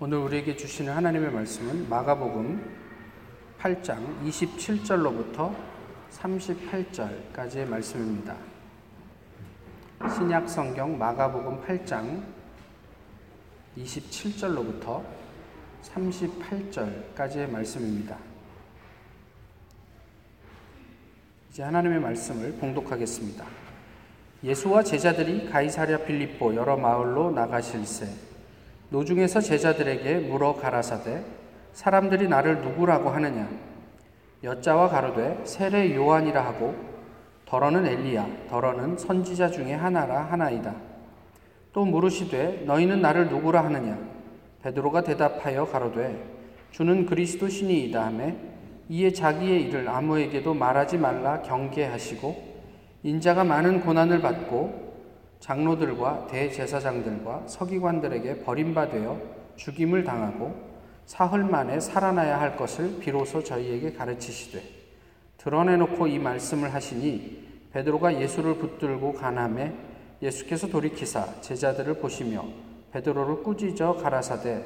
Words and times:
오늘 0.00 0.18
우리에게 0.18 0.56
주시는 0.56 0.92
하나님의 0.92 1.30
말씀은 1.30 1.88
마가복음 1.88 2.60
8장 3.60 4.24
27절로부터 4.24 5.54
38절까지의 6.10 7.68
말씀입니다. 7.68 8.34
신약 10.12 10.48
성경 10.48 10.98
마가복음 10.98 11.62
8장 11.64 12.24
27절로부터 13.78 15.04
38절까지의 15.84 17.48
말씀입니다. 17.48 18.18
이제 21.50 21.62
하나님의 21.62 22.00
말씀을 22.00 22.54
봉독하겠습니다. 22.54 23.46
예수와 24.42 24.82
제자들이 24.82 25.48
가이사랴 25.48 25.98
빌립보 25.98 26.56
여러 26.56 26.76
마을로 26.76 27.30
나가실새 27.30 28.33
노중에서 28.90 29.40
제자들에게 29.40 30.28
물어 30.28 30.54
가라사대 30.54 31.22
사람들이 31.72 32.28
나를 32.28 32.60
누구라고 32.62 33.10
하느냐? 33.10 33.48
여자와 34.42 34.88
가로되 34.88 35.40
세례 35.44 35.94
요한이라 35.94 36.44
하고 36.44 36.74
더러는 37.46 37.86
엘리야 37.86 38.28
더러는 38.48 38.96
선지자 38.96 39.50
중에 39.50 39.74
하나라 39.74 40.22
하나이다. 40.22 40.74
또 41.72 41.84
물으시되 41.84 42.64
너희는 42.66 43.00
나를 43.00 43.28
누구라 43.28 43.64
하느냐? 43.64 43.98
베드로가 44.62 45.02
대답하여 45.02 45.66
가로되 45.66 46.22
주는 46.70 47.06
그리스도 47.06 47.48
신이이다 47.48 48.06
하매 48.06 48.36
이에 48.88 49.12
자기의 49.12 49.62
일을 49.62 49.88
아무에게도 49.88 50.54
말하지 50.54 50.98
말라 50.98 51.42
경계하시고 51.42 52.54
인자가 53.02 53.44
많은 53.44 53.80
고난을 53.80 54.20
받고 54.20 54.83
장로들과 55.44 56.26
대제사장들과 56.28 57.42
서기관들에게 57.46 58.44
버림받아 58.44 58.96
죽임을 59.56 60.02
당하고 60.02 60.54
사흘 61.04 61.44
만에 61.44 61.80
살아나야 61.80 62.40
할 62.40 62.56
것을 62.56 62.98
비로소 62.98 63.44
저희에게 63.44 63.92
가르치시되 63.92 64.62
드러내놓고 65.36 66.06
이 66.06 66.18
말씀을 66.18 66.72
하시니 66.72 67.44
베드로가 67.74 68.22
예수를 68.22 68.54
붙들고 68.54 69.12
가남에 69.12 69.74
예수께서 70.22 70.66
돌이키사 70.68 71.42
제자들을 71.42 71.92
보시며 71.98 72.42
베드로를 72.92 73.42
꾸짖어 73.42 73.96
가라사대 73.96 74.64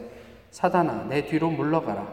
사단아 0.52 1.06
내 1.08 1.26
뒤로 1.26 1.50
물러가라. 1.50 2.06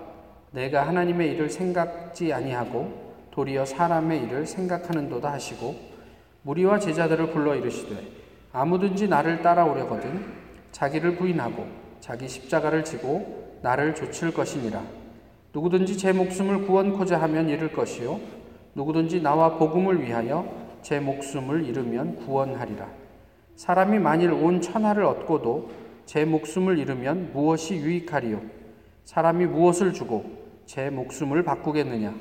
내가 0.52 0.88
하나님의 0.88 1.34
일을 1.34 1.52
생각지 1.52 2.34
아니하고 2.34 3.14
도리어 3.30 3.66
사람의 3.66 4.24
일을 4.24 4.48
생각하는도다 4.48 5.32
하시고 5.32 5.76
무리와 6.42 6.80
제자들을 6.80 7.30
불러 7.30 7.56
이르시되 7.56 8.25
아무든지 8.56 9.10
나를 9.10 9.42
따라오려거든 9.42 10.24
자기를 10.72 11.18
부인하고 11.18 11.68
자기 12.00 12.26
십자가를 12.30 12.86
지고 12.86 13.58
나를 13.62 13.94
좇을 13.94 14.34
것이니라. 14.34 14.82
누구든지 15.54 15.98
제 15.98 16.14
목숨을 16.14 16.66
구원코자 16.66 17.20
하면 17.22 17.50
잃을 17.50 17.74
것이요. 17.74 18.18
누구든지 18.74 19.22
나와 19.22 19.58
복음을 19.58 20.02
위하여 20.02 20.50
제 20.82 21.02
목숨을 21.02 21.66
잃으면 21.66 22.16
구원하리라. 22.16 22.88
사람이 23.58 24.00
만일 24.00 24.32
온 24.32 24.62
천하를 24.62 25.04
얻고도 25.04 25.72
제 26.06 26.24
목숨을 26.24 26.78
잃으면 26.78 27.32
무엇이 27.34 27.76
유익하리요? 27.76 28.42
사람이 29.04 29.48
무엇을 29.48 29.92
주고 29.92 30.24
제 30.66 30.90
목숨을 30.90 31.44
바꾸겠느냐? 31.44 32.14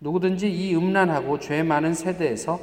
누구든지 0.00 0.50
이 0.50 0.74
음란하고 0.74 1.38
죄 1.38 1.62
많은 1.62 1.94
세대에서 1.94 2.58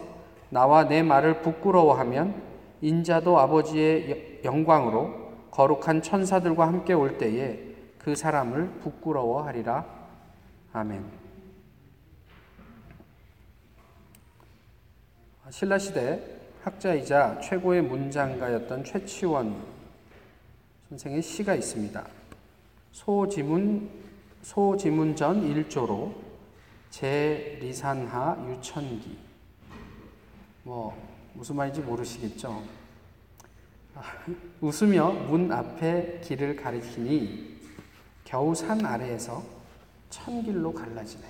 나와 0.49 0.85
내 0.89 1.01
말을 1.01 1.41
부끄러워하면 1.41 2.54
인자도 2.85 3.39
아버지의 3.39 4.41
영광으로 4.43 5.49
거룩한 5.49 6.03
천사들과 6.03 6.67
함께 6.67 6.93
올 6.93 7.17
때에 7.17 7.59
그 7.97 8.15
사람을 8.15 8.79
부끄러워하리라. 8.81 9.83
아멘. 10.71 11.03
신라 15.49 15.79
시대 15.79 16.21
학자이자 16.61 17.39
최고의 17.39 17.81
문장가였던 17.81 18.83
최치원 18.83 19.55
선생의 20.89 21.23
시가 21.23 21.55
있습니다. 21.55 22.05
소지문, 22.91 23.89
소지문전 24.43 25.41
1조로 25.41 26.13
제리산하 26.91 28.45
유천기 28.47 29.17
뭐 30.61 31.15
무슨 31.35 31.57
말인지 31.57 31.81
모르시겠죠? 31.81 32.63
아, 33.95 34.01
웃으며 34.59 35.09
문 35.11 35.49
앞에 35.51 36.19
길을 36.21 36.57
가리키니 36.57 37.55
겨우 38.25 38.53
산 38.53 38.85
아래에서 38.85 39.41
천 40.09 40.43
길로 40.43 40.73
갈라지네. 40.73 41.23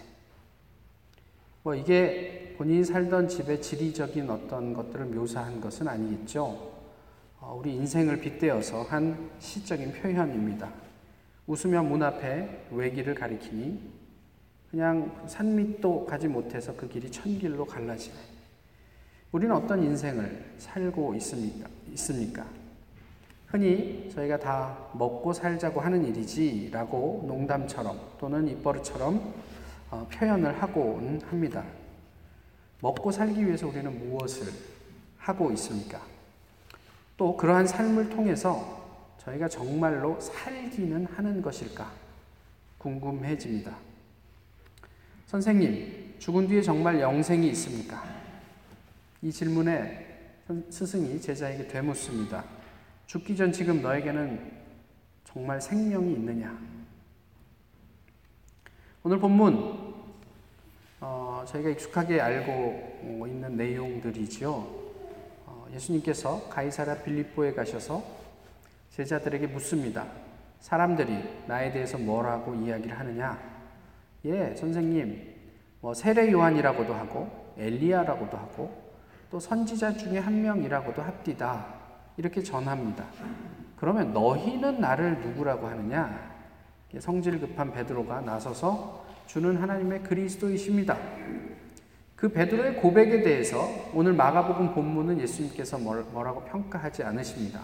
뭐 1.62 1.76
이게 1.76 2.56
본인이 2.58 2.84
살던 2.84 3.28
집의 3.28 3.62
지리적인 3.62 4.30
어떤 4.30 4.74
것들을 4.74 5.06
묘사한 5.06 5.62
것은 5.62 5.88
아니겠죠. 5.88 6.74
어, 7.40 7.60
우리 7.60 7.76
인생을 7.76 8.20
빗대어서 8.20 8.84
한 8.84 9.30
시적인 9.40 9.94
표현입니다. 9.94 10.72
웃으며 11.46 11.84
문 11.84 12.02
앞에 12.02 12.68
외길을 12.72 13.14
가리키니 13.14 13.80
그냥 14.72 15.24
산 15.28 15.56
밑도 15.56 16.06
가지 16.06 16.28
못해서 16.28 16.76
그 16.76 16.88
길이 16.88 17.12
천 17.12 17.38
길로 17.38 17.66
갈라지네. 17.66 18.16
우리는 19.32 19.54
어떤 19.56 19.84
인생을 19.84 20.56
살고? 20.58 21.14
있습니까? 21.16 22.46
흔히 23.48 24.10
저희가 24.14 24.40
다 24.40 24.78
먹고 24.94 25.34
살자고 25.34 25.80
하는 25.80 26.06
일이지 26.06 26.70
라고 26.72 27.24
농담처럼 27.28 28.00
또는 28.20 28.48
입버릇처럼 28.48 29.34
어, 29.92 30.08
표현을 30.12 30.62
하곤 30.62 31.22
합니다. 31.26 31.64
먹고 32.82 33.12
살기 33.12 33.46
위해서 33.46 33.68
우리는 33.68 34.10
무엇을 34.10 34.52
하고 35.18 35.52
있습니까? 35.52 36.02
또 37.18 37.36
그러한 37.38 37.66
삶을 37.66 38.10
통해서 38.10 38.86
저희가 39.20 39.48
정말로 39.48 40.20
살기는 40.20 41.06
하는 41.06 41.42
것일까 41.42 41.92
궁금해집니다. 42.78 43.76
선생님, 45.28 46.16
죽은 46.20 46.48
뒤에 46.48 46.62
정말 46.62 47.00
영생이 47.00 47.48
있습니까? 47.50 48.04
이 49.22 49.32
질문에 49.32 50.06
스승이 50.70 51.20
제자에게 51.20 51.68
되묻습니다. 51.68 52.44
죽기 53.08 53.36
전 53.36 53.52
지금 53.52 53.82
너에게는 53.82 54.52
정말 55.26 55.62
생명이 55.62 56.14
있느냐? 56.14 56.58
오늘 59.04 59.20
본문 59.20 59.94
어, 61.02 61.46
저희가 61.48 61.70
익숙하게 61.70 62.20
알고 62.20 63.28
있는 63.28 63.56
내용들이지요. 63.56 64.50
어, 65.46 65.68
예수님께서 65.74 66.50
가이사라 66.50 67.04
빌립보에 67.04 67.54
가셔서 67.54 68.04
제자들에게 68.90 69.48
묻습니다. 69.48 70.08
사람들이 70.60 71.44
나에 71.48 71.72
대해서 71.72 72.00
뭐라고 72.00 72.56
이야기를 72.56 72.98
하느냐? 72.98 73.40
예, 74.26 74.56
선생님, 74.56 75.36
뭐 75.82 75.94
세례 75.94 76.32
요한이라고도 76.32 76.94
하고 76.94 77.54
엘리야라고도 77.58 78.36
하고 78.38 78.84
또 79.30 79.40
선지자 79.40 79.98
중에 79.98 80.18
한 80.18 80.42
명이라고도 80.42 81.04
합디다. 81.04 81.75
이렇게 82.18 82.42
전합니다. 82.42 83.06
그러면 83.78 84.14
너희는 84.14 84.80
나를 84.80 85.20
누구라고 85.22 85.68
하느냐? 85.68 86.36
성질 87.00 87.40
급한 87.40 87.74
베드로가 87.74 88.22
나서서 88.22 89.06
주는 89.28 89.58
하나님의 89.58 90.04
그리스도이십니다. 90.04 90.98
그 92.16 92.30
베드로의 92.30 92.78
고백에 92.78 93.24
대해서 93.24 93.68
오늘 93.94 94.14
마가복음 94.14 94.74
본문은 94.74 95.20
예수님께서 95.20 95.78
뭐라고 95.78 96.46
평가하지 96.46 97.04
않으십니다. 97.04 97.62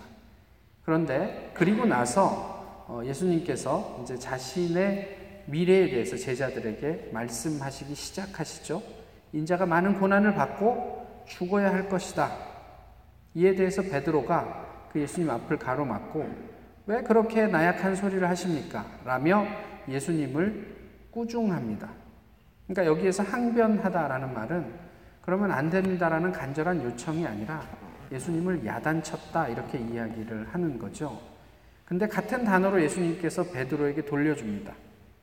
그런데 0.84 1.52
그리고 1.54 1.86
나서 1.86 2.86
어, 2.88 3.02
예수님께서 3.06 4.02
이제 4.04 4.18
자신의 4.18 5.44
미래에 5.46 5.90
대해서 5.90 6.18
제자들에게 6.18 7.12
말씀하시기 7.14 7.96
시작하시죠. 7.96 8.84
인자가 9.32 9.66
많은 9.66 10.00
고난을 10.00 10.36
받고 10.36 11.24
죽어야 11.28 11.72
할 11.72 11.88
것이다. 11.88 12.51
이에 13.34 13.56
대해서 13.56 13.82
베드로가 13.82 14.90
그 14.92 15.00
예수님 15.00 15.30
앞을 15.30 15.58
가로막고 15.58 16.30
왜 16.88 17.02
그렇게 17.02 17.48
나약한 17.48 17.96
소리를 17.96 18.28
하십니까? 18.28 18.86
라며 19.06 19.46
예수님을 19.88 20.76
꾸중합니다. 21.12 21.90
그러니까 22.68 22.86
여기에서 22.86 23.24
항변하다라는 23.24 24.34
말은 24.34 24.66
그러면 25.22 25.52
안 25.52 25.70
된다라는 25.70 26.32
간절한 26.32 26.84
요청이 26.84 27.26
아니라 27.26 27.62
예수님을 28.12 28.66
야단쳤다 28.66 29.48
이렇게 29.50 29.78
이야기를 29.78 30.48
하는 30.52 30.78
거죠. 30.78 31.20
근데 31.86 32.08
같은 32.08 32.44
단어로 32.44 32.82
예수님께서 32.84 33.44
베드로에게 33.52 34.06
돌려줍니다. 34.06 34.74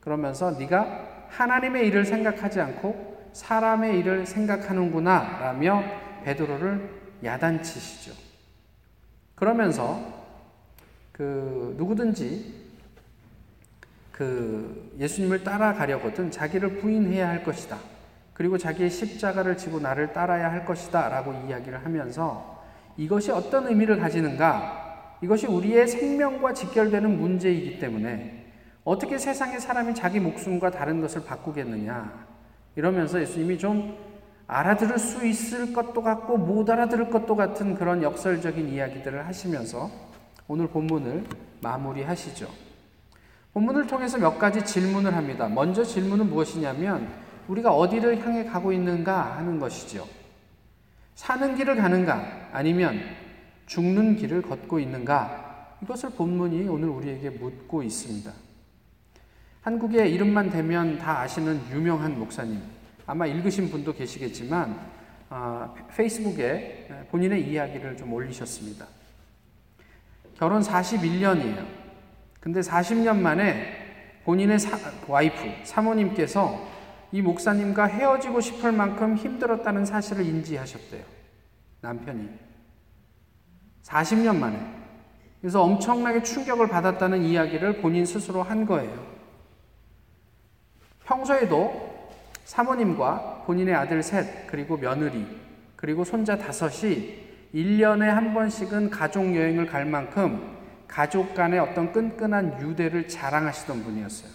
그러면서 0.00 0.52
네가 0.52 1.26
하나님의 1.28 1.86
일을 1.88 2.04
생각하지 2.04 2.60
않고 2.60 3.30
사람의 3.32 3.98
일을 3.98 4.26
생각하는구나 4.26 5.38
라며 5.40 5.82
베드로를 6.24 6.97
야단치시죠. 7.24 8.12
그러면서 9.34 10.00
그 11.12 11.74
누구든지 11.76 12.68
그 14.12 14.92
예수님을 14.98 15.44
따라가려거든 15.44 16.30
자기를 16.30 16.78
부인해야 16.78 17.28
할 17.28 17.44
것이다. 17.44 17.78
그리고 18.34 18.58
자기의 18.58 18.90
십자가를 18.90 19.56
지고 19.56 19.80
나를 19.80 20.12
따라야 20.12 20.50
할 20.50 20.64
것이다. 20.64 21.08
라고 21.08 21.32
이야기를 21.46 21.84
하면서 21.84 22.64
이것이 22.96 23.30
어떤 23.30 23.68
의미를 23.68 23.98
가지는가? 23.98 25.16
이것이 25.22 25.46
우리의 25.46 25.88
생명과 25.88 26.54
직결되는 26.54 27.18
문제이기 27.18 27.78
때문에 27.78 28.52
어떻게 28.84 29.18
세상의 29.18 29.60
사람이 29.60 29.94
자기 29.94 30.20
목숨과 30.20 30.70
다른 30.70 31.00
것을 31.00 31.24
바꾸겠느냐? 31.24 32.26
이러면서 32.76 33.20
예수님이 33.20 33.58
좀 33.58 33.96
알아들을 34.48 34.98
수 34.98 35.26
있을 35.26 35.74
것도 35.74 36.02
같고 36.02 36.38
못 36.38 36.68
알아들을 36.68 37.10
것도 37.10 37.36
같은 37.36 37.74
그런 37.74 38.02
역설적인 38.02 38.70
이야기들을 38.70 39.26
하시면서 39.26 39.90
오늘 40.48 40.68
본문을 40.68 41.24
마무리하시죠. 41.60 42.48
본문을 43.52 43.86
통해서 43.86 44.16
몇 44.18 44.38
가지 44.38 44.64
질문을 44.64 45.14
합니다. 45.14 45.48
먼저 45.48 45.84
질문은 45.84 46.30
무엇이냐면 46.30 47.08
우리가 47.48 47.74
어디를 47.74 48.24
향해 48.24 48.44
가고 48.44 48.72
있는가 48.72 49.36
하는 49.36 49.60
것이죠. 49.60 50.06
사는 51.14 51.54
길을 51.54 51.76
가는가 51.76 52.48
아니면 52.52 53.00
죽는 53.66 54.16
길을 54.16 54.42
걷고 54.42 54.78
있는가 54.80 55.76
이것을 55.82 56.10
본문이 56.10 56.68
오늘 56.68 56.88
우리에게 56.88 57.30
묻고 57.30 57.82
있습니다. 57.82 58.32
한국의 59.60 60.10
이름만 60.14 60.48
되면 60.48 60.98
다 60.98 61.20
아시는 61.20 61.60
유명한 61.70 62.18
목사님 62.18 62.77
아마 63.08 63.24
읽으신 63.24 63.70
분도 63.70 63.94
계시겠지만 63.94 64.78
어, 65.30 65.74
페이스북에 65.96 67.06
본인의 67.10 67.50
이야기를 67.50 67.96
좀 67.96 68.12
올리셨습니다. 68.12 68.86
결혼 70.36 70.60
41년이에요. 70.60 71.66
근데 72.38 72.60
40년 72.60 73.16
만에 73.16 74.20
본인의 74.24 74.58
사, 74.58 74.78
와이프, 75.08 75.64
사모님께서 75.64 76.68
이 77.10 77.22
목사님과 77.22 77.86
헤어지고 77.86 78.42
싶을 78.42 78.72
만큼 78.72 79.16
힘들었다는 79.16 79.86
사실을 79.86 80.26
인지하셨대요. 80.26 81.02
남편이. 81.80 82.28
40년 83.84 84.36
만에. 84.36 84.60
그래서 85.40 85.62
엄청나게 85.62 86.22
충격을 86.22 86.68
받았다는 86.68 87.22
이야기를 87.22 87.80
본인 87.80 88.04
스스로 88.04 88.42
한 88.42 88.66
거예요. 88.66 89.02
평소에도 91.06 91.87
사모님과 92.48 93.42
본인의 93.44 93.74
아들 93.74 94.02
셋, 94.02 94.46
그리고 94.46 94.78
며느리, 94.78 95.26
그리고 95.76 96.02
손자 96.02 96.38
다섯이 96.38 97.18
1년에 97.54 98.06
한 98.06 98.32
번씩은 98.32 98.88
가족 98.88 99.36
여행을 99.36 99.66
갈 99.66 99.84
만큼 99.84 100.56
가족 100.88 101.34
간의 101.34 101.58
어떤 101.58 101.92
끈끈한 101.92 102.62
유대를 102.62 103.06
자랑하시던 103.06 103.84
분이었어요. 103.84 104.30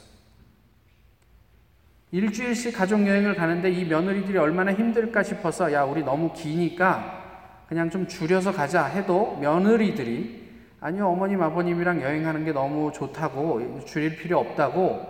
일주일씩 2.12 2.78
가족 2.78 3.06
여행을 3.08 3.34
가는데 3.34 3.72
이 3.72 3.84
며느리들이 3.86 4.38
얼마나 4.38 4.72
힘들까 4.72 5.24
싶어서 5.24 5.74
야, 5.74 5.82
우리 5.82 6.04
너무 6.04 6.34
기니까 6.34 7.66
그냥 7.68 7.90
좀 7.90 8.08
줄여서 8.08 8.54
가자 8.54 8.86
해도 8.86 9.40
며느리들이 9.42 10.44
아니요, 10.82 11.08
어머님, 11.08 11.42
아버님이랑 11.42 12.04
여행하는 12.04 12.46
게 12.46 12.52
너무 12.52 12.92
좋다고 12.94 13.86
줄일 13.86 14.18
필요 14.18 14.38
없다고 14.38 15.02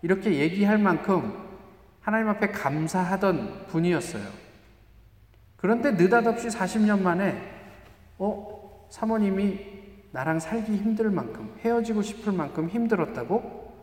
이렇게 0.00 0.32
얘기할 0.32 0.78
만큼 0.78 1.47
하나님 2.08 2.30
앞에 2.30 2.48
감사하던 2.48 3.66
분이었어요. 3.66 4.24
그런데 5.58 5.90
느닷없이 5.90 6.48
40년 6.48 7.02
만에, 7.02 7.38
어, 8.16 8.88
사모님이 8.90 9.60
나랑 10.12 10.40
살기 10.40 10.74
힘들 10.74 11.10
만큼, 11.10 11.54
헤어지고 11.60 12.00
싶을 12.00 12.32
만큼 12.32 12.70
힘들었다고? 12.70 13.74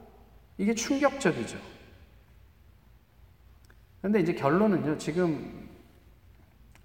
이게 0.58 0.74
충격적이죠. 0.74 1.60
그런데 4.02 4.22
이제 4.22 4.34
결론은요, 4.34 4.98
지금 4.98 5.70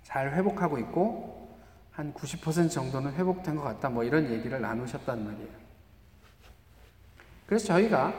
잘 0.02 0.34
회복하고 0.34 0.78
있고, 0.80 1.56
한 1.90 2.12
90% 2.12 2.70
정도는 2.70 3.14
회복된 3.14 3.56
것 3.56 3.62
같다, 3.62 3.88
뭐 3.88 4.04
이런 4.04 4.30
얘기를 4.30 4.60
나누셨단 4.60 5.24
말이에요. 5.24 5.48
그래서 7.46 7.64
저희가 7.68 8.12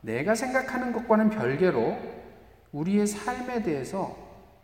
내가 0.00 0.34
생각하는 0.34 0.94
것과는 0.94 1.28
별개로 1.28 2.15
우리의 2.72 3.06
삶에 3.06 3.62
대해서 3.62 4.16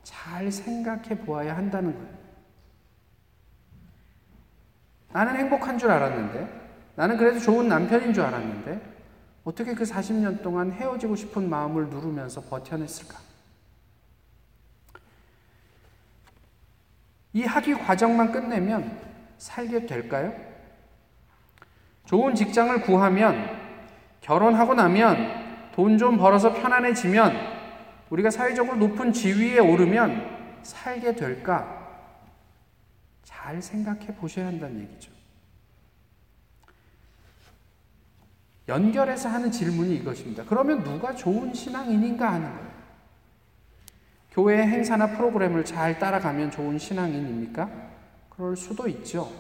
잘 0.03 0.51
생각해 0.51 1.21
보아야 1.21 1.57
한다는 1.57 1.95
거예요. 1.95 2.23
나는 5.13 5.37
행복한 5.37 5.79
줄 5.79 5.91
알았는데, 5.91 6.61
나는 6.97 7.17
그래도 7.17 7.39
좋은 7.39 7.69
남편인 7.69 8.13
줄 8.13 8.25
알았는데, 8.25 8.93
어떻게 9.45 9.75
그 9.75 9.85
40년 9.85 10.43
동안 10.43 10.73
헤어지고 10.73 11.17
싶은 11.17 11.49
마음을 11.49 11.89
누르면서 11.89 12.41
버텨냈을까? 12.43 13.19
이 17.35 17.45
학위 17.45 17.75
과정만 17.75 18.31
끝내면 18.31 18.99
살게 19.39 19.87
될까요? 19.87 20.35
좋은 22.05 22.35
직장을 22.35 22.83
구하면, 22.83 23.59
결혼하고 24.21 24.75
나면, 24.75 25.43
돈 25.73 25.97
좀 25.99 26.19
벌어서 26.19 26.53
편안해지면, 26.53 27.52
우리가 28.13 28.31
사회적으로 28.31 28.77
높은 28.77 29.11
지위에 29.11 29.59
오르면 29.59 30.61
살게 30.63 31.15
될까? 31.15 31.81
잘 33.23 33.63
생각해 33.63 34.09
보셔야 34.17 34.49
한다는 34.49 34.83
얘기죠. 34.83 35.11
연결해서 38.69 39.31
하는 39.31 39.51
질문이 39.51 39.97
이것입니다. 39.97 40.45
그러면 40.45 40.85
누가 40.85 41.15
좋은 41.15 41.55
신앙인인가 41.55 42.35
하는 42.35 42.51
거예요. 42.51 42.73
교회 44.31 44.59
행사나 44.59 45.17
프로그램을 45.17 45.65
잘 45.65 45.99
따라가면 45.99 46.51
좋은 46.51 46.79
신앙인입니까? 46.79 47.71
그럴 48.29 48.57
수도 48.59 48.89
있죠. 48.89 49.33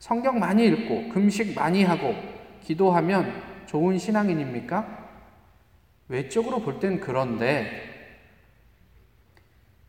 성경 0.00 0.40
많이 0.40 0.66
읽고 0.66 1.10
금식 1.10 1.54
많이 1.54 1.84
하고 1.84 2.12
기도하면 2.60 3.32
좋은 3.66 3.98
신앙인입니까? 3.98 5.01
외적으로 6.12 6.60
볼 6.60 6.78
땐 6.78 7.00
그런데 7.00 7.90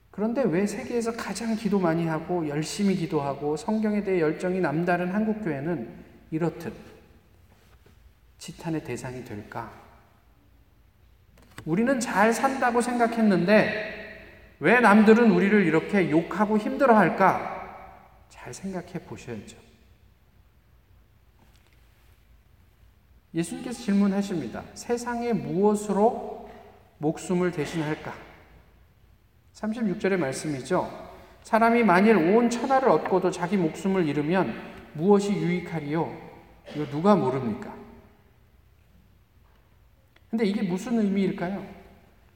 그런데 0.10 0.44
왜 0.44 0.66
세계에서 0.66 1.18
가장 1.18 1.56
기도 1.56 1.80
많이 1.80 2.08
하고 2.08 2.48
열심히 2.48 2.96
기도하고 2.96 3.58
성경에 3.58 4.04
대해 4.04 4.22
열정이 4.22 4.62
남다른 4.62 5.10
한국 5.10 5.44
교회는 5.44 5.90
이렇듯 6.32 6.74
지탄의 8.38 8.86
대상이 8.86 9.26
될까? 9.26 9.72
우리는 11.66 12.00
잘 12.00 12.32
산다고 12.32 12.80
생각했는데 12.80 14.56
왜 14.60 14.80
남들은 14.80 15.30
우리를 15.30 15.66
이렇게 15.66 16.10
욕하고 16.10 16.58
힘들어 16.58 16.96
할까? 16.96 18.28
잘 18.30 18.54
생각해 18.54 19.00
보셔야죠. 19.06 19.58
예수님께서 23.34 23.82
질문하십니다. 23.82 24.64
세상에 24.74 25.34
무엇으로 25.34 26.50
목숨을 27.00 27.52
대신할까? 27.52 28.14
36절의 29.54 30.18
말씀이죠. 30.18 31.12
사람이 31.44 31.84
만일 31.84 32.18
온 32.18 32.50
천하를 32.50 32.90
얻고도 32.90 33.32
자기 33.32 33.58
목숨을 33.58 34.08
잃으면 34.08 34.54
무엇이 34.94 35.32
유익하리요? 35.32 36.16
이거 36.76 36.90
누가 36.90 37.16
모릅니까? 37.16 37.74
근데 40.30 40.46
이게 40.46 40.62
무슨 40.62 41.00
의미일까요? 41.00 41.64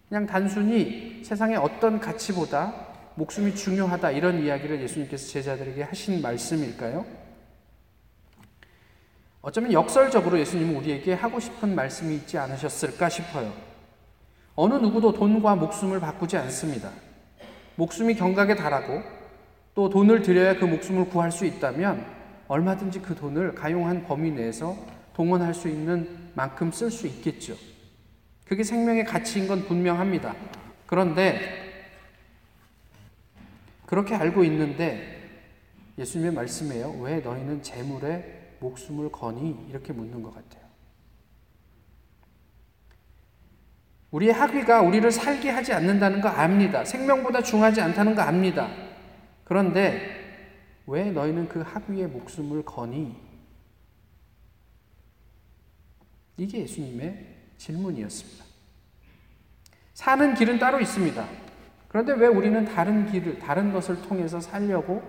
그냥 0.10 0.26
단순히 0.26 1.22
세상의 1.24 1.58
어떤 1.58 2.00
가치보다 2.00 2.88
목숨이 3.16 3.56
중요하다 3.56 4.12
이런 4.12 4.44
이야기를 4.44 4.82
예수님께서 4.82 5.28
제자들에게 5.30 5.84
하신 5.84 6.22
말씀일까요? 6.22 7.06
어쩌면 9.48 9.72
역설적으로 9.72 10.38
예수님은 10.40 10.76
우리에게 10.76 11.14
하고 11.14 11.40
싶은 11.40 11.74
말씀이 11.74 12.14
있지 12.16 12.38
않으셨을까 12.38 13.08
싶어요. 13.08 13.54
어느 14.56 14.74
누구도 14.74 15.14
돈과 15.14 15.56
목숨을 15.56 16.02
바꾸지 16.02 16.36
않습니다. 16.36 16.92
목숨이 17.78 18.16
경각에 18.16 18.56
달하고 18.56 19.02
또 19.74 19.88
돈을 19.88 20.22
들여야 20.22 20.60
그 20.60 20.66
목숨을 20.66 21.08
구할 21.08 21.32
수 21.32 21.46
있다면 21.46 22.06
얼마든지 22.50 23.00
그 23.00 23.16
돈을 23.16 23.56
가용한 23.56 24.04
범위 24.04 24.32
내에서 24.32 24.76
동원할 25.14 25.54
수 25.54 25.70
있는 25.70 26.30
만큼 26.34 26.70
쓸 26.70 26.92
수 26.92 27.08
있겠죠. 27.08 27.56
그게 28.44 28.66
생명의 28.66 29.06
가치인 29.06 29.48
건 29.48 29.64
분명합니다. 29.64 30.36
그런데 30.86 31.40
그렇게 33.86 34.14
알고 34.14 34.44
있는데 34.44 35.22
예수님의 35.98 36.34
말씀이에요. 36.34 36.98
왜 37.00 37.22
너희는 37.22 37.64
재물에 37.64 38.37
목숨을 38.60 39.12
거니? 39.12 39.68
이렇게 39.70 39.94
묻는 39.94 40.22
것 40.22 40.34
같아요. 40.34 40.68
우리의 44.12 44.34
학위가 44.34 44.82
우리를 44.82 45.12
살게 45.12 45.50
하지 45.50 45.74
않는다는 45.74 46.22
거 46.22 46.30
압니다. 46.30 46.86
생명보다 46.86 47.42
중하지 47.42 47.82
않다는 47.82 48.16
거 48.16 48.22
압니다. 48.22 48.70
그런데 49.44 50.18
왜 50.86 51.12
너희는 51.12 51.50
그 51.50 51.62
학위의 51.62 52.08
목숨을 52.08 52.64
거니? 52.64 53.16
이게 56.38 56.62
예수님의 56.62 57.36
질문이었습니다. 57.58 58.46
사는 59.94 60.34
길은 60.36 60.60
따로 60.60 60.80
있습니다. 60.80 61.28
그런데 61.88 62.14
왜 62.14 62.28
우리는 62.28 62.64
다른 62.66 63.12
길을, 63.12 63.40
다른 63.40 63.74
것을 63.74 64.02
통해서 64.04 64.40
살려고 64.40 65.02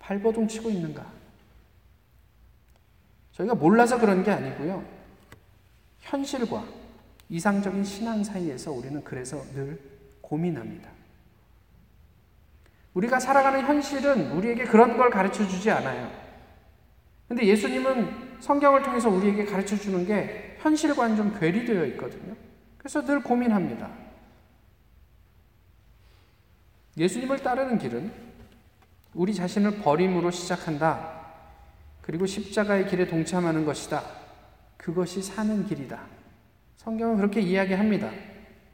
발버둥 0.00 0.48
치고 0.48 0.68
있는가? 0.68 1.15
저희가 3.36 3.54
몰라서 3.54 3.98
그런 3.98 4.24
게 4.24 4.30
아니고요. 4.30 4.82
현실과 6.00 6.64
이상적인 7.28 7.84
신앙 7.84 8.24
사이에서 8.24 8.72
우리는 8.72 9.02
그래서 9.04 9.42
늘 9.52 9.78
고민합니다. 10.22 10.90
우리가 12.94 13.20
살아가는 13.20 13.60
현실은 13.60 14.32
우리에게 14.32 14.64
그런 14.64 14.96
걸 14.96 15.10
가르쳐 15.10 15.46
주지 15.46 15.70
않아요. 15.70 16.10
근데 17.28 17.46
예수님은 17.46 18.38
성경을 18.40 18.82
통해서 18.82 19.10
우리에게 19.10 19.44
가르쳐 19.44 19.76
주는 19.76 20.06
게 20.06 20.56
현실과는 20.60 21.16
좀 21.16 21.38
괴리되어 21.38 21.84
있거든요. 21.86 22.34
그래서 22.78 23.04
늘 23.04 23.22
고민합니다. 23.22 23.90
예수님을 26.96 27.42
따르는 27.42 27.78
길은 27.78 28.10
우리 29.12 29.34
자신을 29.34 29.78
버림으로 29.78 30.30
시작한다. 30.30 31.15
그리고 32.06 32.24
십자가의 32.24 32.86
길에 32.86 33.06
동참하는 33.06 33.64
것이다. 33.64 34.02
그것이 34.76 35.20
사는 35.22 35.66
길이다. 35.66 35.98
성경은 36.76 37.16
그렇게 37.16 37.40
이야기합니다. 37.40 38.10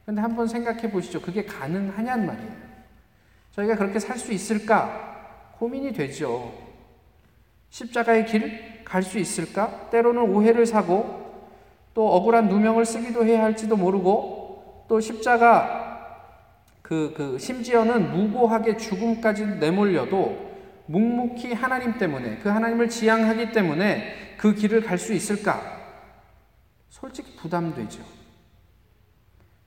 근데 0.04 0.20
한번 0.20 0.46
생각해 0.46 0.90
보시죠. 0.90 1.20
그게 1.22 1.44
가능하냔 1.44 2.26
말이에요. 2.26 2.52
저희가 3.52 3.76
그렇게 3.76 3.98
살 3.98 4.18
수 4.18 4.32
있을까? 4.32 5.54
고민이 5.58 5.92
되죠. 5.92 6.52
십자가의 7.70 8.26
길 8.26 8.72
갈 8.84 9.02
수 9.02 9.18
있을까? 9.18 9.88
때로는 9.88 10.20
오해를 10.34 10.66
사고 10.66 11.22
또 11.94 12.12
억울한 12.14 12.48
누명을 12.48 12.84
쓰기도 12.84 13.24
해야 13.24 13.42
할지도 13.42 13.74
모르고 13.76 14.84
또 14.86 15.00
십자가 15.00 16.18
그, 16.82 17.14
그 17.16 17.38
심지어는 17.38 18.12
무고하게 18.12 18.76
죽음까지 18.76 19.46
내몰려도 19.46 20.51
묵묵히 20.92 21.54
하나님 21.54 21.96
때문에 21.96 22.38
그 22.38 22.50
하나님을 22.50 22.88
지향하기 22.90 23.52
때문에 23.52 24.36
그 24.36 24.54
길을 24.54 24.82
갈 24.82 24.98
수 24.98 25.14
있을까? 25.14 25.80
솔직히 26.90 27.34
부담되죠. 27.36 28.04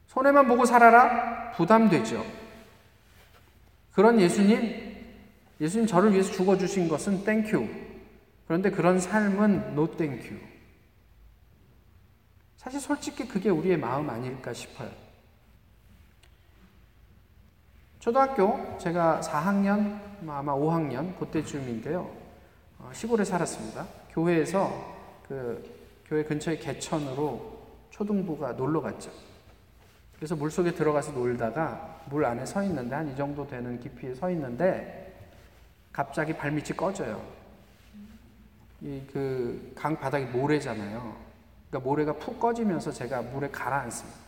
손해만 0.08 0.48
보고 0.48 0.66
살아라? 0.66 1.52
부담되죠. 1.52 2.24
그런 3.92 4.20
예수님, 4.22 4.96
예수님 5.60 5.88
저를 5.88 6.14
위해서 6.14 6.32
죽어주신 6.32 6.88
것은 6.88 7.24
thank 7.24 7.48
you. 7.48 7.68
그런데 8.46 8.70
그런 8.70 9.00
삶은 9.00 9.74
no 9.74 9.98
thank 9.98 10.19
you. 10.19 10.36
사실 12.58 12.80
솔직히 12.80 13.28
그게 13.28 13.50
우리의 13.50 13.78
마음 13.78 14.10
아닐까 14.10 14.54
싶어요. 14.54 15.05
초등학교 18.10 18.78
제가 18.78 19.20
4학년 19.22 20.00
아마 20.28 20.54
5학년 20.54 21.18
그때쯤인데요. 21.18 22.08
어, 22.78 22.92
시골에 22.94 23.24
살았습니다. 23.26 23.88
교회에서 24.12 24.96
그 25.28 26.04
교회 26.06 26.24
근처의 26.24 26.60
개천으로 26.60 27.64
초등부가 27.90 28.52
놀러 28.52 28.80
갔죠. 28.80 29.10
그래서 30.18 30.36
물 30.36 30.52
속에 30.52 30.76
들어가서 30.76 31.14
놀다가 31.14 32.00
물 32.12 32.26
안에 32.26 32.46
서 32.46 32.62
있는데 32.62 32.94
한 32.96 33.10
이 33.10 33.16
정도 33.16 33.48
되는 33.48 33.80
깊이에 33.80 34.14
서 34.14 34.30
있는데 34.30 35.18
갑자기 35.92 36.34
발밑이 36.34 36.78
꺼져요. 36.78 37.20
이 38.84 39.02
그 39.12 39.74
강 39.74 39.98
바닥이 40.00 40.26
모래잖아요. 40.26 41.16
그러니까 41.72 41.90
모래가 41.90 42.14
푹 42.14 42.40
꺼지면서 42.40 42.92
제가 42.92 43.24
물에 43.24 43.50
가라앉습니다. 43.50 44.20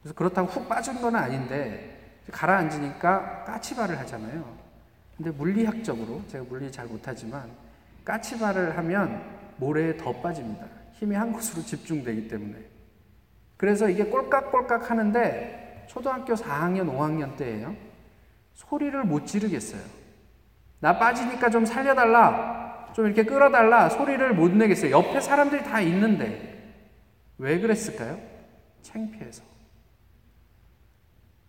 그래서 0.00 0.14
그렇다고 0.14 0.46
훅 0.46 0.68
빠진 0.68 1.02
건 1.02 1.16
아닌데 1.16 1.90
가라앉으니까 2.30 3.44
까치발을 3.44 3.98
하잖아요. 4.00 4.44
근데 5.16 5.30
물리학적으로 5.30 6.22
제가 6.28 6.44
물리 6.48 6.70
잘 6.72 6.86
못하지만 6.86 7.50
까치발을 8.04 8.76
하면 8.78 9.22
모래에 9.56 9.96
더 9.96 10.12
빠집니다. 10.20 10.66
힘이 10.92 11.16
한 11.16 11.32
곳으로 11.32 11.62
집중되기 11.62 12.28
때문에. 12.28 12.56
그래서 13.56 13.88
이게 13.88 14.04
꼴깍꼴깍 14.04 14.90
하는데 14.90 15.86
초등학교 15.88 16.34
4학년, 16.34 16.90
5학년 16.90 17.36
때예요. 17.36 17.76
소리를 18.54 19.04
못 19.04 19.26
지르겠어요. 19.26 19.82
나 20.80 20.98
빠지니까 20.98 21.50
좀 21.50 21.64
살려달라. 21.64 22.90
좀 22.94 23.06
이렇게 23.06 23.24
끌어달라. 23.24 23.88
소리를 23.88 24.34
못 24.34 24.52
내겠어요. 24.52 24.90
옆에 24.90 25.20
사람들이 25.20 25.64
다 25.64 25.80
있는데. 25.80 26.72
왜 27.38 27.58
그랬을까요? 27.58 28.18
창피해서. 28.82 29.42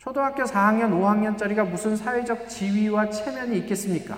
초등학교 0.06 0.44
4학년, 0.44 0.92
5학년짜리가 0.92 1.68
무슨 1.68 1.98
사회적 1.98 2.48
지위와 2.48 3.10
체면이 3.10 3.58
있겠습니까? 3.58 4.16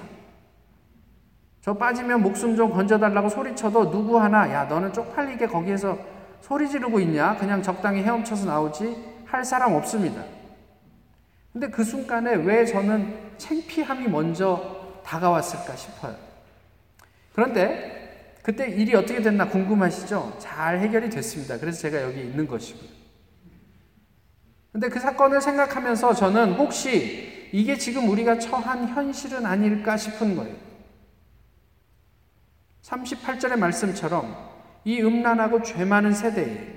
저 1.61 1.73
빠지면 1.73 2.21
목숨 2.23 2.57
좀 2.57 2.73
건져달라고 2.73 3.29
소리쳐도 3.29 3.89
누구 3.89 4.19
하나, 4.19 4.51
야, 4.51 4.65
너는 4.65 4.91
쪽팔리게 4.91 5.47
거기에서 5.47 5.97
소리 6.41 6.67
지르고 6.67 6.99
있냐? 6.99 7.37
그냥 7.37 7.61
적당히 7.63 8.03
헤엄쳐서 8.03 8.47
나오지? 8.47 8.97
할 9.25 9.45
사람 9.45 9.75
없습니다. 9.75 10.23
근데 11.53 11.69
그 11.69 11.85
순간에 11.85 12.35
왜 12.35 12.65
저는 12.65 13.37
창피함이 13.37 14.09
먼저 14.09 14.99
다가왔을까 15.05 15.73
싶어요. 15.77 16.15
그런데 17.33 18.33
그때 18.43 18.67
일이 18.67 18.93
어떻게 18.93 19.21
됐나 19.21 19.47
궁금하시죠? 19.47 20.35
잘 20.37 20.79
해결이 20.79 21.09
됐습니다. 21.09 21.57
그래서 21.57 21.79
제가 21.79 22.01
여기 22.01 22.19
있는 22.19 22.45
것이고요. 22.45 22.96
근데 24.77 24.89
그 24.89 24.99
사건을 24.99 25.41
생각하면서 25.41 26.13
저는 26.13 26.53
혹시 26.53 27.49
이게 27.51 27.79
지금 27.79 28.07
우리가 28.09 28.37
처한 28.37 28.87
현실은 28.89 29.43
아닐까 29.43 29.97
싶은 29.97 30.35
거예요. 30.35 30.53
38절의 32.83 33.57
말씀처럼 33.57 34.37
이 34.85 35.01
음란하고 35.01 35.63
죄 35.63 35.83
많은 35.83 36.13
세대에 36.13 36.75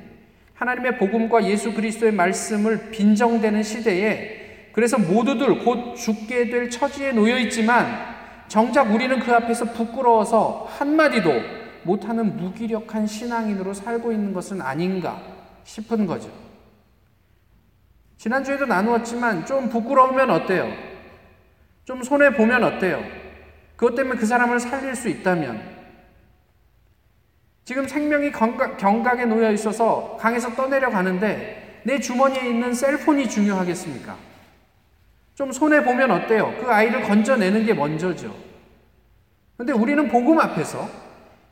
하나님의 0.55 0.97
복음과 0.97 1.45
예수 1.45 1.75
그리스도의 1.75 2.13
말씀을 2.13 2.91
빈정대는 2.91 3.63
시대에 3.63 4.71
그래서 4.73 4.97
모두들 4.97 5.63
곧 5.63 5.95
죽게 5.95 6.49
될 6.49 6.71
처지에 6.71 7.13
놓여 7.13 7.39
있지만 7.41 7.87
정작 8.49 8.91
우리는 8.95 9.21
그 9.21 9.31
앞에서 9.31 9.75
부끄러워서 9.75 10.71
한마디도 10.71 11.33
못하는 11.83 12.35
무기력한 12.39 13.07
신앙인으로 13.07 13.75
살고 13.75 14.11
있는 14.11 14.33
것은 14.33 14.63
아닌가 14.63 15.21
싶은 15.65 16.07
거죠. 16.07 16.50
지난주에도 18.21 18.67
나누었지만 18.67 19.47
좀 19.47 19.71
부끄러우면 19.71 20.29
어때요? 20.29 20.71
좀 21.85 22.03
손해 22.03 22.35
보면 22.37 22.63
어때요? 22.63 23.03
그것 23.77 23.95
때문에 23.95 24.21
그 24.21 24.27
사람을 24.27 24.61
살릴 24.61 24.95
수 24.95 25.09
있다면 25.09 25.59
지금 27.65 27.89
생명이 27.89 28.31
경각, 28.31 29.19
에 29.19 29.25
놓여 29.25 29.51
있어서 29.53 30.19
강에서 30.21 30.55
떠내려 30.55 30.91
가는데 30.91 31.81
내 31.85 31.99
주머니에 31.99 32.47
있는 32.47 32.75
셀폰이 32.75 33.27
중요하겠습니까? 33.27 34.19
좀 35.35 35.51
손해 35.51 35.83
보면 35.83 36.11
어때요? 36.11 36.55
그 36.61 36.71
아이를 36.71 37.05
건져내는 37.05 37.65
게 37.65 37.73
먼저죠. 37.73 38.37
근데 39.57 39.73
우리는 39.73 40.11
복음 40.11 40.39
앞에서 40.39 40.91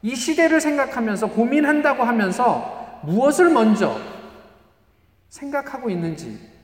이 0.03 0.15
시대를 0.15 0.61
생각하면서 0.61 1.31
고민한다고 1.31 2.05
하면서 2.05 3.01
무엇을 3.05 3.49
먼저 3.49 3.99
생각하고 5.31 5.89
있는지 5.89 6.58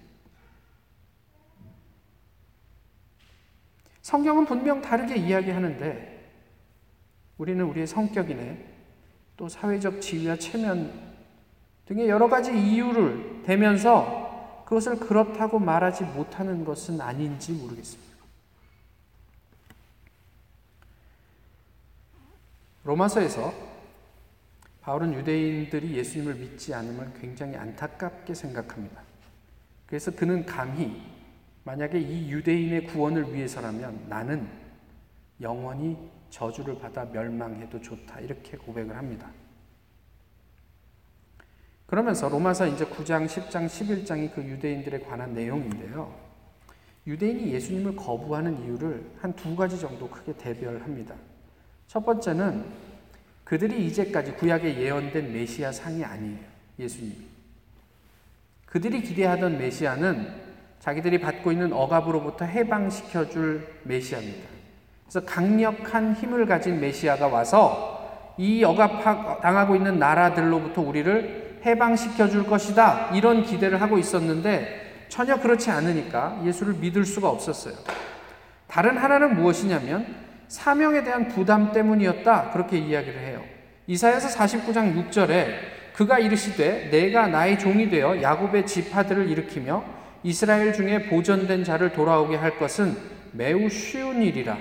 성경은 4.05 4.45
분명 4.45 4.83
다르게 4.83 5.17
이야기하는데 5.17 6.31
우리는 7.39 7.65
우리의 7.65 7.87
성격이네 7.87 8.63
또 9.39 9.49
사회적 9.49 10.03
지위와 10.03 10.37
체면 10.37 10.93
등의 11.87 12.11
여러 12.11 12.29
가지 12.29 12.53
이유를 12.53 13.45
대면서 13.45 14.63
그것을 14.67 14.97
그렇다고 14.97 15.59
말하지 15.59 16.05
못하는 16.05 16.67
것은 16.67 17.01
아닌지 17.01 17.53
모르겠습니다. 17.53 18.15
로마서에서 22.85 23.55
바울은 24.83 25.15
유대인들이 25.15 25.97
예수님을 25.97 26.35
믿지 26.35 26.75
않음을 26.75 27.15
굉장히 27.23 27.57
안타깝게 27.57 28.35
생각합니다. 28.35 29.01
그래서 29.87 30.11
그는 30.11 30.45
감히 30.45 31.14
만약에 31.65 31.99
이 31.99 32.31
유대인의 32.31 32.87
구원을 32.87 33.35
위해서라면 33.35 34.07
나는 34.09 34.47
영원히 35.41 35.97
저주를 36.31 36.79
받아 36.79 37.05
멸망해도 37.05 37.81
좋다. 37.81 38.21
이렇게 38.21 38.57
고백을 38.57 38.97
합니다. 38.97 39.31
그러면서 41.87 42.29
로마서 42.29 42.67
이제 42.67 42.85
9장, 42.85 43.27
10장, 43.27 43.67
11장이 43.67 44.35
그 44.35 44.43
유대인들에 44.43 45.01
관한 45.01 45.35
내용인데요. 45.35 46.15
유대인이 47.07 47.53
예수님을 47.53 47.97
거부하는 47.97 48.65
이유를 48.65 49.05
한 49.21 49.33
두 49.35 49.55
가지 49.55 49.79
정도 49.79 50.09
크게 50.09 50.33
대별합니다. 50.37 51.15
첫 51.87 52.05
번째는 52.05 52.65
그들이 53.45 53.87
이제까지 53.87 54.33
구약에 54.33 54.81
예언된 54.81 55.33
메시아 55.33 55.71
상이 55.71 56.03
아니에요. 56.03 56.39
예수님. 56.79 57.15
그들이 58.67 59.03
기대하던 59.03 59.59
메시아는 59.59 60.44
자기들이 60.85 61.19
받고 61.19 61.51
있는 61.51 61.73
억압으로부터 61.73 62.45
해방시켜 62.45 63.31
줄 63.31 63.67
메시아입니다. 63.85 64.47
그래서 65.09 65.25
강력한 65.25 66.13
힘을 66.13 66.45
가진 66.45 66.79
메시아가 66.79 67.29
와서 67.29 68.35
이 68.37 68.63
억압 68.63 69.03
당하고 69.41 69.77
있는 69.77 69.99
나라들로부터 69.99 70.83
우리를 70.83 71.61
해방시켜 71.65 72.29
줄 72.29 72.45
것이다. 72.47 73.13
이런 73.15 73.45
기대를 73.45 73.81
하고 73.81 73.97
있었는데 73.97 75.07
전혀 75.09 75.41
그렇지 75.41 75.71
않으니까 75.71 76.43
예수를 76.45 76.75
믿을 76.75 77.07
수가 77.07 77.31
없었어요. 77.31 77.75
다른 78.67 78.99
하나는 78.99 79.37
무엇이냐면 79.37 80.05
사명에 80.49 81.03
대한 81.03 81.29
부담 81.29 81.73
때문이었다. 81.73 82.51
그렇게 82.51 82.77
이야기를 82.77 83.21
해요. 83.21 83.41
이사야서 83.87 84.29
49장 84.29 85.11
6절에 85.11 85.47
그가 85.95 86.19
이르시되 86.19 86.91
내가 86.91 87.27
나의 87.27 87.59
종이 87.59 87.89
되어 87.89 88.21
야곱의 88.21 88.67
지파들을 88.67 89.31
일으키며 89.31 90.04
이스라엘 90.25 90.73
중에 90.73 91.07
보존된 91.09 91.65
자를 91.65 91.93
돌아오게 91.93 92.37
할 92.37 92.59
것은 92.59 92.97
매우 93.33 93.69
쉬운 93.69 94.23
일이라. 94.23 94.57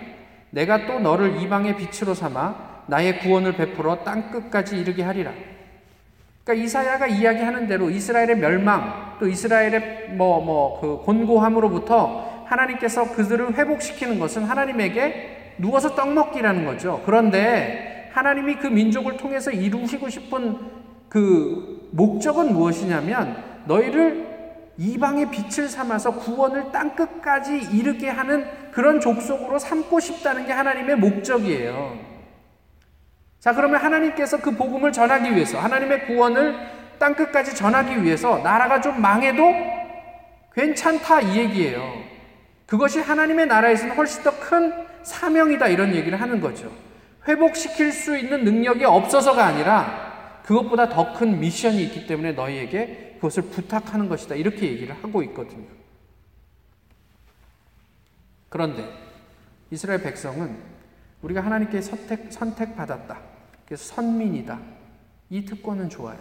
내가 0.51 0.85
또 0.85 0.99
너를 0.99 1.41
이방의 1.41 1.77
빛으로 1.77 2.13
삼아 2.13 2.83
나의 2.87 3.19
구원을 3.19 3.53
베풀어 3.53 4.03
땅 4.03 4.29
끝까지 4.29 4.77
이르게 4.77 5.03
하리라. 5.03 5.31
그러니까 6.43 6.65
이사야가 6.65 7.07
이야기하는 7.07 7.67
대로 7.67 7.89
이스라엘의 7.89 8.37
멸망 8.37 9.15
또 9.19 9.27
이스라엘의 9.27 10.09
뭐 10.17 10.43
뭐 10.43 10.81
그 10.81 10.97
곤고함으로부터 11.05 12.43
하나님께서 12.45 13.13
그들을 13.15 13.55
회복시키는 13.55 14.19
것은 14.19 14.43
하나님에게 14.43 15.55
누워서 15.57 15.95
떡 15.95 16.11
먹기라는 16.13 16.65
거죠. 16.65 17.01
그런데 17.05 18.09
하나님이 18.11 18.55
그 18.55 18.67
민족을 18.67 19.15
통해서 19.15 19.49
이루시고 19.49 20.09
싶은 20.09 20.57
그 21.07 21.87
목적은 21.91 22.51
무엇이냐면 22.51 23.37
너희를 23.65 24.32
이방의 24.77 25.29
빛을 25.29 25.69
삼아서 25.69 26.15
구원을 26.15 26.71
땅 26.71 26.95
끝까지 26.95 27.69
이르게 27.71 28.09
하는 28.09 28.45
그런 28.71 28.99
족속으로 28.99 29.59
삼고 29.59 29.99
싶다는 29.99 30.45
게 30.47 30.51
하나님의 30.51 30.95
목적이에요. 30.95 31.97
자, 33.39 33.53
그러면 33.53 33.81
하나님께서 33.81 34.39
그 34.41 34.55
복음을 34.55 34.91
전하기 34.91 35.35
위해서, 35.35 35.59
하나님의 35.59 36.05
구원을 36.07 36.55
땅 36.97 37.13
끝까지 37.13 37.55
전하기 37.55 38.03
위해서 38.03 38.39
나라가 38.39 38.81
좀 38.81 39.01
망해도 39.01 39.43
괜찮다 40.55 41.21
이 41.21 41.37
얘기예요. 41.37 41.81
그것이 42.65 42.99
하나님의 43.01 43.47
나라에서는 43.47 43.95
훨씬 43.95 44.23
더 44.23 44.31
큰 44.39 44.73
사명이다 45.03 45.67
이런 45.67 45.93
얘기를 45.93 46.19
하는 46.19 46.39
거죠. 46.39 46.71
회복시킬 47.27 47.91
수 47.91 48.17
있는 48.17 48.43
능력이 48.43 48.85
없어서가 48.85 49.45
아니라 49.45 50.39
그것보다 50.45 50.89
더 50.89 51.13
큰 51.13 51.39
미션이 51.39 51.83
있기 51.83 52.07
때문에 52.07 52.31
너희에게 52.31 53.12
그것을 53.23 53.43
부탁하는 53.43 54.09
것이다. 54.09 54.35
이렇게 54.35 54.69
얘기를 54.69 54.93
하고 55.01 55.23
있거든요. 55.23 55.65
그런데 58.49 58.85
이스라엘 59.71 60.01
백성은 60.03 60.61
우리가 61.21 61.39
하나님께 61.39 61.81
선택, 61.81 62.33
선택받았다. 62.33 63.21
그래서 63.65 63.95
선민이다. 63.95 64.59
이 65.29 65.45
특권은 65.45 65.89
좋아요. 65.89 66.19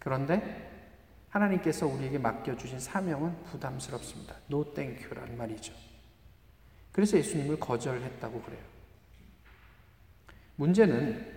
그런데 0.00 0.70
하나님께서 1.28 1.86
우리에게 1.86 2.16
맡겨주신 2.16 2.80
사명은 2.80 3.44
부담스럽습니다. 3.44 4.36
No 4.48 4.72
thank 4.72 4.95
you라는 4.95 5.36
말이죠. 5.36 5.74
그래서 6.92 7.18
예수님을 7.18 7.60
거절했다고 7.60 8.40
그래요. 8.40 8.62
문제는 10.56 11.34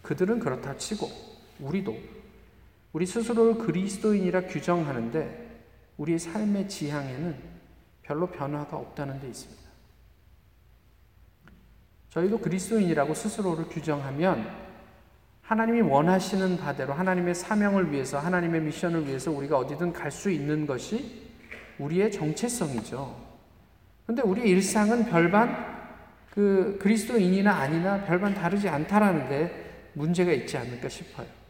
그들은 0.00 0.38
그렇다 0.38 0.78
치고 0.78 1.10
우리도 1.60 2.21
우리 2.92 3.06
스스로를 3.06 3.58
그리스도인이라 3.58 4.42
규정하는데 4.42 5.50
우리의 5.96 6.18
삶의 6.18 6.68
지향에는 6.68 7.36
별로 8.02 8.26
변화가 8.26 8.76
없다는 8.76 9.20
데 9.20 9.28
있습니다. 9.28 9.62
저희도 12.10 12.38
그리스도인이라고 12.40 13.14
스스로를 13.14 13.66
규정하면 13.68 14.46
하나님이 15.40 15.80
원하시는 15.80 16.58
바대로 16.58 16.92
하나님의 16.92 17.34
사명을 17.34 17.90
위해서 17.90 18.18
하나님의 18.18 18.60
미션을 18.60 19.06
위해서 19.06 19.30
우리가 19.30 19.58
어디든 19.58 19.92
갈 19.92 20.10
수 20.10 20.30
있는 20.30 20.66
것이 20.66 21.30
우리의 21.78 22.12
정체성이죠. 22.12 23.32
근데 24.06 24.22
우리의 24.22 24.50
일상은 24.50 25.06
별반 25.06 25.72
그 26.30 26.78
그리스도인이나 26.80 27.50
아니나 27.50 28.04
별반 28.04 28.34
다르지 28.34 28.68
않다라는데 28.68 29.90
문제가 29.94 30.32
있지 30.32 30.56
않을까 30.56 30.88
싶어요. 30.88 31.41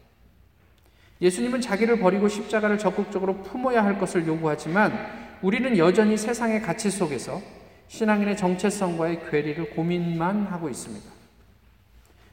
예수님은 1.21 1.61
자기를 1.61 1.99
버리고 1.99 2.27
십자가를 2.27 2.77
적극적으로 2.77 3.41
품어야 3.43 3.83
할 3.83 3.97
것을 3.99 4.27
요구하지만 4.27 4.93
우리는 5.41 5.77
여전히 5.77 6.17
세상의 6.17 6.61
가치 6.61 6.89
속에서 6.89 7.41
신앙인의 7.87 8.37
정체성과의 8.37 9.29
괴리를 9.29 9.71
고민만 9.71 10.43
하고 10.45 10.69
있습니다. 10.69 11.11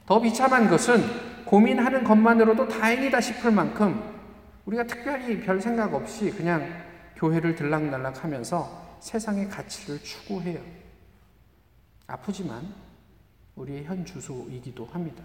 더 0.05 0.19
비참한 0.19 0.69
것은 0.69 1.01
고민하는 1.45 2.03
것만으로도 2.03 2.67
다행이다 2.67 3.21
싶을 3.21 3.51
만큼 3.51 4.01
우리가 4.65 4.83
특별히 4.83 5.39
별 5.39 5.61
생각 5.61 5.93
없이 5.93 6.31
그냥 6.31 6.67
교회를 7.15 7.55
들락날락 7.55 8.23
하면서 8.23 8.97
세상의 8.99 9.49
가치를 9.49 10.01
추구해요. 10.03 10.59
아프지만 12.07 12.73
우리의 13.55 13.85
현 13.85 14.05
주소이기도 14.05 14.85
합니다. 14.85 15.23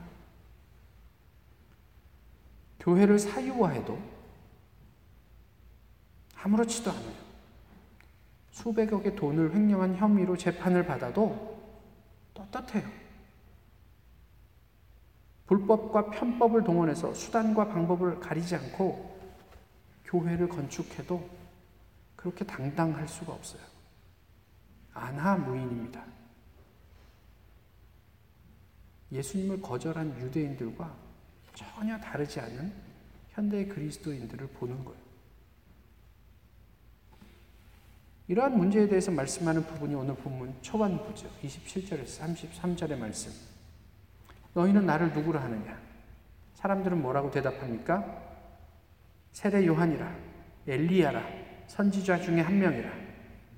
교회를 2.87 3.19
사유화해도 3.19 3.99
아무렇지도 6.37 6.93
않아요. 6.93 7.27
수백억의 8.53 9.17
돈을 9.17 9.53
횡령한 9.53 9.97
혐의로 9.97 10.37
재판을 10.37 10.87
받아도 10.87 11.61
떳떳해요. 12.33 12.89
불법과 15.47 16.11
편법을 16.11 16.63
동원해서 16.63 17.13
수단과 17.13 17.69
방법을 17.69 18.21
가리지 18.21 18.55
않고 18.55 19.19
교회를 20.05 20.49
건축해도 20.49 21.29
그렇게 22.15 22.45
당당할 22.45 23.09
수가 23.09 23.33
없어요. 23.33 23.63
안하 24.95 25.37
무인입니다. 25.37 26.05
예수님을 29.11 29.61
거절한 29.61 30.21
유대인들과 30.21 31.06
전혀 31.57 31.99
다르지 31.99 32.39
않은 32.39 32.73
현대 33.31 33.67
그리스도인들을 33.67 34.47
보는 34.49 34.85
거예요. 34.85 35.07
이러한 38.29 38.57
문제에 38.59 38.87
대해서 38.89 39.11
말씀하는 39.11 39.65
부분이 39.65 39.95
오늘 39.95 40.15
본문 40.17 40.55
초반부죠. 40.61 41.29
27절에서 41.43 42.21
33절의 42.21 42.99
말씀. 42.99 43.33
너희는 44.53 44.85
나를 44.85 45.13
누구라 45.13 45.43
하느냐? 45.43 45.79
사람들은 46.55 47.01
뭐라고 47.01 47.31
대답합니까? 47.31 48.23
세례 49.33 49.65
요한이라, 49.67 50.15
엘리야라, 50.67 51.23
선지자 51.69 52.21
중에 52.21 52.41
한 52.41 52.59
명이라. 52.59 52.91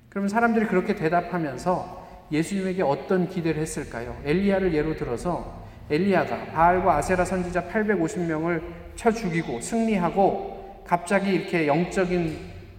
그러면 0.09 0.29
사람들이 0.29 0.67
그렇게 0.67 0.95
대답하면서 0.95 2.27
예수님에게 2.31 2.83
어떤 2.83 3.29
기대를 3.29 3.61
했을까요? 3.63 4.21
엘리야를 4.25 4.75
예로 4.75 4.97
들어서 4.97 5.58
엘리야가 5.91 6.47
바알과 6.53 6.97
아세라 6.97 7.25
선지자 7.25 7.69
850명을 7.69 8.63
쳐 8.95 9.11
죽이고 9.11 9.61
승리하고 9.61 10.83
갑자기 10.87 11.33
이렇게 11.33 11.67
영적인 11.67 12.37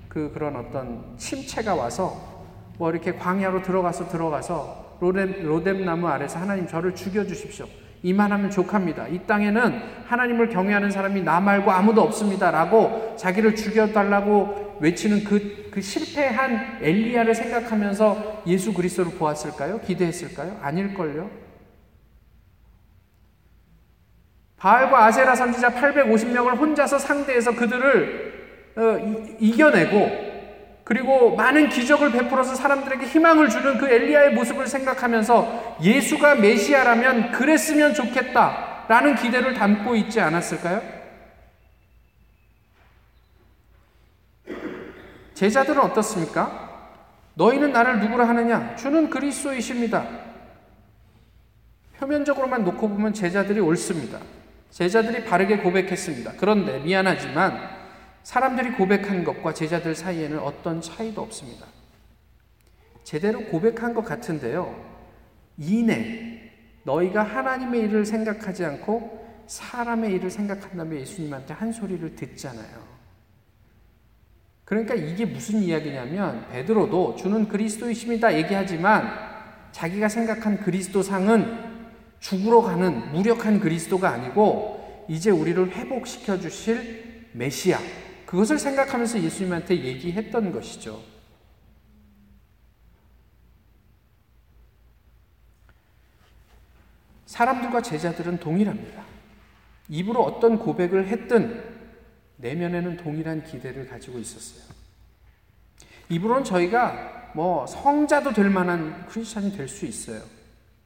그 0.08 0.32
그런 0.34 0.56
어떤 0.56 1.16
침체가 1.18 1.76
와서 1.76 2.30
뭐 2.78 2.90
이렇게 2.92 3.14
광야로 3.14 3.62
들어가서 3.62 4.08
들어가서 4.10 4.98
로뎀 5.00 5.44
로뎀 5.44 5.86
나무 5.86 6.08
아래서 6.08 6.40
하나님 6.40 6.68
저를 6.68 6.96
죽여 6.96 7.26
주십시오. 7.26 7.66
이만 8.02 8.32
하면 8.32 8.50
족합니다. 8.50 9.08
이 9.08 9.20
땅에는 9.28 9.82
하나님을 10.06 10.50
경외하는 10.50 10.90
사람이 10.90 11.22
나 11.22 11.40
말고 11.40 11.70
아무도 11.70 12.02
없습니다 12.02 12.50
라고 12.50 13.16
자기를 13.18 13.56
죽여달라고 13.56 14.78
외치는 14.80 15.26
그, 15.26 15.70
그 15.72 15.82
실패한 15.82 16.80
엘리야를 16.82 17.36
생각하면서 17.36 18.44
예수 18.48 18.74
그리스도를 18.74 19.12
보았을까요? 19.14 19.82
기대했을까요? 19.82 20.58
아닐걸요? 20.62 21.49
바알과 24.60 25.06
아세라 25.06 25.36
선지자 25.36 25.72
850명을 25.72 26.58
혼자서 26.58 27.00
상대해서 27.00 27.56
그들을 27.56 28.74
어, 28.76 29.36
이겨내고 29.40 30.30
그리고 30.84 31.36
많은 31.36 31.70
기적을 31.70 32.12
베풀어서 32.12 32.56
사람들에게 32.56 33.06
희망을 33.06 33.50
주는 33.50 33.78
그 33.78 33.88
엘리야의 33.88 34.34
모습을 34.34 34.68
생각하면서 34.68 35.78
예수가 35.82 36.36
메시아라면 36.36 37.32
그랬으면 37.32 37.94
좋겠다라는 37.94 39.16
기대를 39.16 39.54
담고 39.54 39.96
있지 39.96 40.20
않았을까요? 40.20 40.82
제자들은 45.36 45.80
어떻습니까? 45.80 46.70
너희는 47.36 47.72
나를 47.72 48.00
누구라 48.00 48.28
하느냐? 48.28 48.76
주는 48.76 49.10
그리스도이십니다. 49.10 50.06
표면적으로만 51.98 52.64
놓고 52.66 52.90
보면 52.90 53.14
제자들이 53.14 53.60
옳습니다. 53.60 54.20
제자들이 54.72 55.26
바르게 55.26 55.58
고백했습니다. 55.58 56.34
그런데 56.38 56.80
미안하지만 56.80 57.80
사람들이 58.24 58.74
고백한 58.74 59.24
것과 59.24 59.54
제자들 59.54 59.96
사이에는 59.96 60.40
어떤 60.40 60.82
차이도 60.82 61.22
없습니다. 61.22 61.66
제대로 63.04 63.44
고백한 63.46 63.94
것 63.94 64.06
같은데요. 64.06 64.86
이내 65.58 66.52
너희가 66.84 67.24
하나님의 67.24 67.82
일을 67.82 68.06
생각하지 68.06 68.66
않고 68.66 69.28
사람의 69.48 70.14
일을 70.14 70.30
생각한다면 70.30 71.00
예수님한테 71.00 71.54
한 71.54 71.72
소리를 71.72 72.16
듣잖아요. 72.16 72.90
그러니까 74.64 74.94
이게 74.94 75.26
무슨 75.26 75.64
이야기냐면 75.64 76.48
베드로도 76.52 77.16
주는 77.16 77.48
그리스도이십니다 77.48 78.36
얘기하지만 78.36 79.12
자기가 79.72 80.08
생각한 80.08 80.60
그리스도 80.60 81.02
상은 81.02 81.69
죽으러 82.20 82.62
가는 82.62 83.12
무력한 83.12 83.60
그리스도가 83.60 84.10
아니고 84.10 85.06
이제 85.10 85.32
우리를 85.32 85.72
회복시켜 85.72 86.40
주실 86.40 87.28
메시아 87.34 87.80
그것을 88.26 88.60
생각하면서 88.60 89.22
예수님한테 89.24 89.76
얘기했던 89.84 90.52
것이죠. 90.52 91.02
사람들과 97.26 97.82
제자들은 97.82 98.40
동일합니다. 98.40 99.04
입으로 99.88 100.24
어떤 100.24 100.60
고백을 100.60 101.08
했든 101.08 101.64
내면에는 102.38 102.98
동일한 102.98 103.44
기대를 103.44 103.88
가지고 103.88 104.20
있었어요. 104.20 104.64
입으로는 106.10 106.44
저희가 106.44 107.32
뭐 107.36 107.66
성자도 107.68 108.34
될 108.34 108.50
만한 108.50 109.06
크리스찬이 109.08 109.56
될 109.56 109.68
수 109.68 109.86
있어요. 109.86 110.22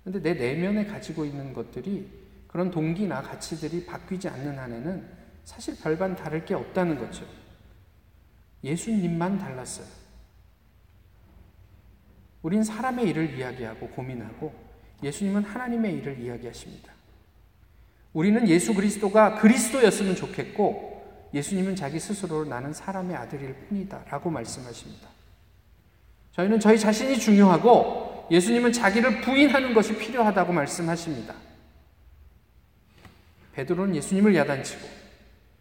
근데 0.04 0.22
내 0.22 0.34
내면에 0.34 0.86
가지고 0.86 1.26
있는 1.26 1.54
것들이 1.54 2.10
그런 2.48 2.70
동기나 2.70 3.22
가치들이 3.22 3.86
바뀌지 3.86 4.28
않는 4.28 4.60
한에는 4.60 5.08
사실 5.44 5.76
별반 5.80 6.16
다를 6.16 6.46
게 6.46 6.54
없다는 6.54 6.98
거죠. 6.98 7.26
예수님만 8.64 9.40
달랐어요. 9.40 9.88
우린 12.42 12.64
사람의 12.64 13.10
일을 13.10 13.38
이야기하고 13.38 13.90
고민하고 13.90 14.54
예수님은 15.02 15.44
하나님의 15.44 15.96
일을 15.96 16.20
이야기하십니다. 16.20 16.94
우리는 18.14 18.48
예수 18.48 18.74
그리스도가 18.74 19.40
그리스도였으면 19.40 20.16
좋겠고 20.16 21.30
예수님은 21.34 21.76
자기 21.76 22.00
스스로 22.00 22.46
나는 22.46 22.74
사람의 22.74 23.16
아들일 23.16 23.56
뿐이다 23.68 24.06
라고 24.10 24.30
말씀하십니다. 24.30 25.08
저희는 26.34 26.60
저희 26.60 26.78
자신이 26.78 27.18
중요하고 27.18 28.13
예수님은 28.32 28.72
자기를 28.72 29.22
부인하는 29.22 29.74
것이 29.74 29.98
필요하다고 29.98 30.54
말씀하십니다. 30.54 31.36
베드로는 33.54 33.96
예수님을 33.96 34.36
야단치고 34.36 34.88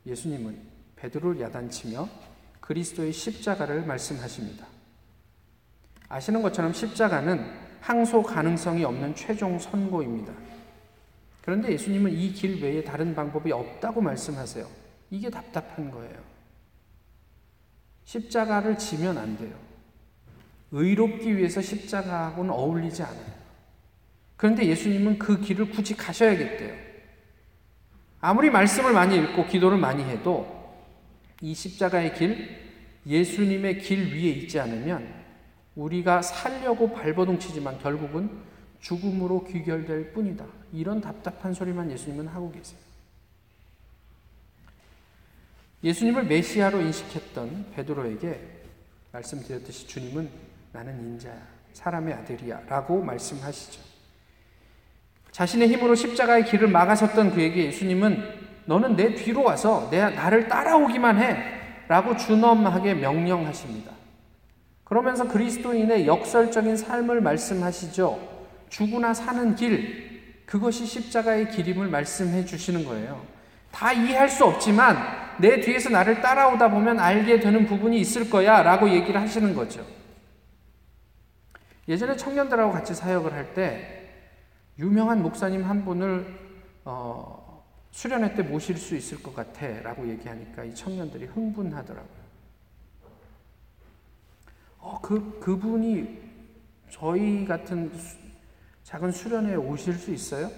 예수님은 0.07 0.59
베드로를 0.97 1.41
야단치며 1.41 2.09
그리스도의 2.61 3.13
십자가를 3.13 3.85
말씀하십니다. 3.85 4.67
아시는 6.09 6.43
것처럼 6.43 6.73
십자가는 6.73 7.45
항소 7.81 8.23
가능성이 8.23 8.85
없는 8.85 9.15
최종 9.15 9.59
선고입니다. 9.59 10.33
그런데 11.43 11.73
예수님은 11.73 12.13
이 12.13 12.33
길 12.33 12.63
외에 12.63 12.85
다른 12.85 13.15
방법이 13.15 13.51
없다고 13.51 14.01
말씀하세요. 14.01 14.67
이게 15.11 15.29
답답한 15.29 15.91
거예요. 15.91 16.17
십자가를 18.05 18.79
지면 18.79 19.19
안 19.19 19.37
돼요. 19.37 19.53
의롭기 20.73 21.37
위해서 21.37 21.61
십자가하고는 21.61 22.51
어울리지 22.51 23.03
않아요. 23.03 23.43
그런데 24.37 24.67
예수님은 24.67 25.19
그 25.19 25.41
길을 25.41 25.71
굳이 25.71 25.95
가셔야겠대요. 25.95 26.75
아무리 28.21 28.51
말씀을 28.51 28.93
많이 28.93 29.17
읽고 29.17 29.47
기도를 29.47 29.79
많이 29.79 30.03
해도 30.03 30.75
이 31.41 31.55
십자가의 31.55 32.15
길, 32.15 32.61
예수님의 33.07 33.79
길 33.79 34.15
위에 34.15 34.31
있지 34.31 34.59
않으면 34.59 35.23
우리가 35.75 36.23
살려고 36.23 36.93
발버둥 36.93 37.39
치지만 37.39 37.79
결국은 37.81 38.31
죽음으로 38.81 39.45
귀결될 39.45 40.13
뿐이다. 40.13 40.45
이런 40.73 41.01
답답한 41.01 41.53
소리만 41.53 41.91
예수님은 41.91 42.29
하고 42.29 42.51
계세요. 42.51 42.79
예수님을 45.85 46.25
메시아로 46.25 46.81
인식했던 46.81 47.73
베드로에게 47.75 48.41
말씀드렸듯이 49.13 49.87
주님은 49.89 50.52
나는 50.73 50.99
인자야, 50.99 51.37
사람의 51.75 52.15
아들이야 52.15 52.63
라고 52.69 53.03
말씀하시죠. 53.03 53.81
자신의 55.31 55.69
힘으로 55.69 55.95
십자가의 55.95 56.45
길을 56.47 56.69
막아섰던 56.69 57.35
그에게 57.35 57.67
예수님은 57.67 58.43
너는 58.65 58.97
내 58.97 59.15
뒤로 59.15 59.43
와서 59.45 59.89
내, 59.91 60.01
나를 60.11 60.49
따라오기만 60.49 61.19
해 61.19 61.37
라고 61.89 62.17
준엄하게 62.17 62.95
명령하십니다. 62.95 63.93
그러면서 64.85 65.27
그리스도인의 65.29 66.07
역설적인 66.07 66.77
삶을 66.77 67.21
말씀하시죠. 67.21 68.31
죽으나 68.69 69.15
사는 69.15 69.55
길, 69.55 70.23
그것이 70.47 70.87
십자가의 70.87 71.51
길임을 71.51 71.89
말씀해 71.89 72.45
주시는 72.45 72.85
거예요. 72.85 73.23
다 73.71 73.93
이해할 73.93 74.29
수 74.29 74.45
없지만 74.45 74.99
내 75.39 75.61
뒤에서 75.61 75.89
나를 75.89 76.21
따라오다 76.21 76.71
보면 76.71 77.01
알게 77.01 77.41
되는 77.41 77.67
부분이 77.67 77.99
있을 78.01 78.29
거야 78.29 78.63
라고 78.63 78.89
얘기를 78.89 79.19
하시는 79.19 79.55
거죠. 79.55 79.83
예전에 81.89 82.17
청년들하고 82.17 82.73
같이 82.73 82.95
사역을 82.95 83.33
할 83.33 83.55
때 83.55 84.03
유명한 84.79 85.23
목사님 85.23 85.65
한 85.65 85.85
분을 85.85 86.27
어, 86.85 87.63
수련회 87.91 88.35
때 88.35 88.43
모실 88.43 88.77
수 88.79 88.97
있을 88.97 89.23
것 89.23 89.35
같아 89.35 89.67
라고 89.83 90.09
얘기하니까 90.09 90.65
이 90.65 90.75
청년들이 90.75 91.27
흥분하더라고요. 91.27 92.23
어, 94.79 94.99
그, 95.01 95.39
그분이 95.41 96.21
저희 96.91 97.45
같은 97.45 97.93
작은 98.83 99.13
수련회에 99.13 99.55
오실 99.55 99.95
수 99.95 100.11
있어요? 100.13 100.51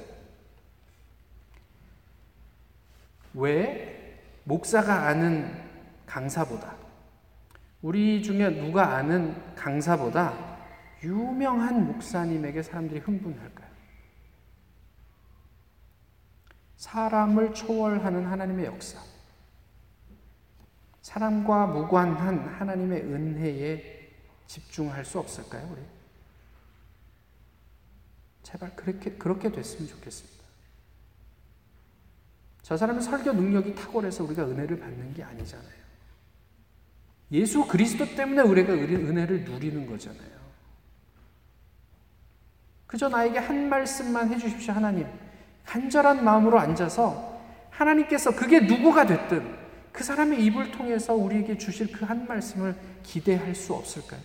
왜? 3.35 4.21
목사가 4.45 5.09
아는 5.09 5.53
강사보다, 6.07 6.77
우리 7.83 8.23
중에 8.23 8.51
누가 8.51 8.97
아는 8.97 9.35
강사보다 9.55 10.44
유명한 11.05 11.87
목사님에게 11.87 12.63
사람들이 12.63 13.01
흥분할까요? 13.01 13.69
사람을 16.77 17.55
초월하는 17.55 18.27
하나님의 18.27 18.67
역사. 18.67 19.01
사람과 21.03 21.67
무관한 21.67 22.49
하나님의 22.49 23.03
은혜에 23.03 24.11
집중할 24.47 25.05
수 25.05 25.19
없을까요, 25.19 25.69
우리? 25.71 25.81
제발 28.43 28.75
그렇게, 28.77 29.13
그렇게 29.13 29.53
됐으면 29.53 29.89
좋겠습니다. 29.89 30.45
저 32.63 32.77
사람의 32.77 33.03
설교 33.03 33.33
능력이 33.33 33.75
탁월해서 33.75 34.25
우리가 34.25 34.45
은혜를 34.45 34.81
받는 34.81 35.13
게 35.15 35.23
아니잖아요. 35.23 35.85
예수 37.33 37.67
그리스도 37.67 38.07
때문에 38.15 38.43
우리가 38.43 38.73
은혜를 38.73 39.45
누리는 39.45 39.87
거잖아요. 39.87 40.44
그저 42.95 43.09
나에게 43.09 43.41
한 43.41 43.69
말씀만 43.69 44.33
해주십시오, 44.33 44.73
하나님. 44.73 45.09
간절한 45.67 46.23
마음으로 46.23 46.61
앉아서 46.61 47.41
하나님께서 47.71 48.37
그게 48.37 48.61
누구가 48.61 49.05
됐든 49.05 49.59
그 49.91 50.05
사람의 50.05 50.45
입을 50.45 50.71
통해서 50.71 51.13
우리에게 51.13 51.59
주실 51.59 51.91
그 51.91 52.05
한 52.05 52.29
말씀을 52.29 52.77
기대할 53.03 53.53
수 53.57 53.75
없을까요? 53.75 54.21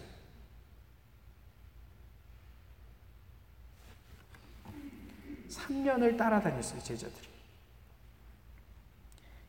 3년을 5.50 6.16
따라다녔어요, 6.16 6.80
제자들이. 6.84 7.28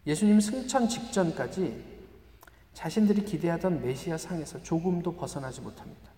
예수님 0.06 0.40
승천 0.40 0.88
직전까지 0.88 1.84
자신들이 2.72 3.26
기대하던 3.26 3.82
메시아 3.82 4.16
상에서 4.16 4.62
조금도 4.62 5.14
벗어나지 5.16 5.60
못합니다. 5.60 6.09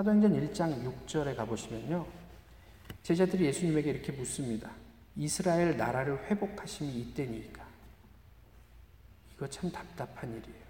사도행전 0.00 0.32
1장 0.32 0.82
6절에 1.06 1.36
가보시면요. 1.36 2.06
제자들이 3.02 3.44
예수님에게 3.44 3.90
이렇게 3.90 4.12
묻습니다. 4.12 4.70
이스라엘 5.14 5.76
나라를 5.76 6.18
회복하심이 6.24 6.90
이때니까. 6.90 7.62
이거 9.34 9.46
참 9.48 9.70
답답한 9.70 10.30
일이에요. 10.30 10.64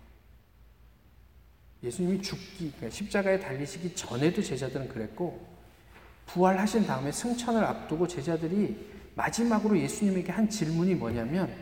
예수님이 1.84 2.20
죽기, 2.22 2.72
그러니까 2.72 2.90
십자가에 2.90 3.38
달리시기 3.38 3.94
전에도 3.94 4.42
제자들은 4.42 4.88
그랬고, 4.88 5.46
부활하신 6.26 6.86
다음에 6.86 7.12
승천을 7.12 7.62
앞두고 7.62 8.08
제자들이 8.08 8.90
마지막으로 9.14 9.78
예수님에게 9.78 10.32
한 10.32 10.48
질문이 10.48 10.96
뭐냐면, 10.96 11.54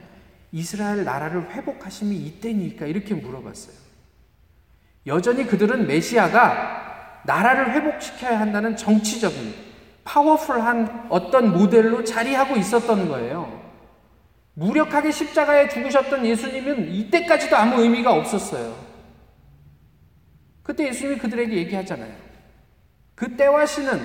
이스라엘 0.52 1.04
나라를 1.04 1.50
회복하심이 1.50 2.16
이때니까 2.16 2.86
이렇게 2.86 3.14
물어봤어요. 3.14 3.76
여전히 5.06 5.46
그들은 5.46 5.86
메시아가 5.86 6.87
나라를 7.28 7.72
회복시켜야 7.72 8.40
한다는 8.40 8.74
정치적인 8.74 9.54
파워풀한 10.02 11.08
어떤 11.10 11.52
모델로 11.52 12.02
자리하고 12.02 12.56
있었던 12.56 13.06
거예요. 13.06 13.60
무력하게 14.54 15.10
십자가에 15.10 15.68
죽으셨던 15.68 16.24
예수님은 16.24 16.90
이때까지도 16.90 17.54
아무 17.54 17.82
의미가 17.82 18.14
없었어요. 18.14 18.74
그때 20.62 20.86
예수님이 20.88 21.18
그들에게 21.18 21.54
얘기하잖아요. 21.54 22.12
그때와 23.14 23.66
신은 23.66 24.00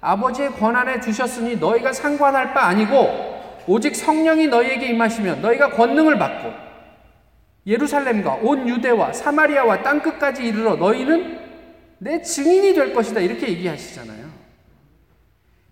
아버지의 0.00 0.52
권한에 0.52 1.00
주셨으니 1.00 1.56
너희가 1.56 1.92
상관할 1.92 2.54
바 2.54 2.66
아니고 2.66 3.64
오직 3.66 3.96
성령이 3.96 4.46
너희에게 4.46 4.86
임하시면 4.86 5.42
너희가 5.42 5.70
권능을 5.70 6.18
받고 6.18 6.52
예루살렘과 7.66 8.34
온 8.42 8.68
유대와 8.68 9.12
사마리아와 9.12 9.82
땅 9.82 10.00
끝까지 10.00 10.44
이르러 10.44 10.76
너희는 10.76 11.39
내 12.00 12.22
증인이 12.22 12.74
될 12.74 12.94
것이다. 12.94 13.20
이렇게 13.20 13.48
얘기하시잖아요. 13.48 14.30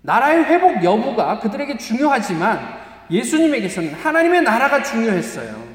나라의 0.03 0.45
회복 0.45 0.85
여부가 0.85 1.41
그들에게 1.41 1.79
중요하지만 1.79 2.61
예수님에게서는 3.11 3.95
하나님의 3.95 4.43
나라가 4.43 4.83
중요했어요. 4.83 5.67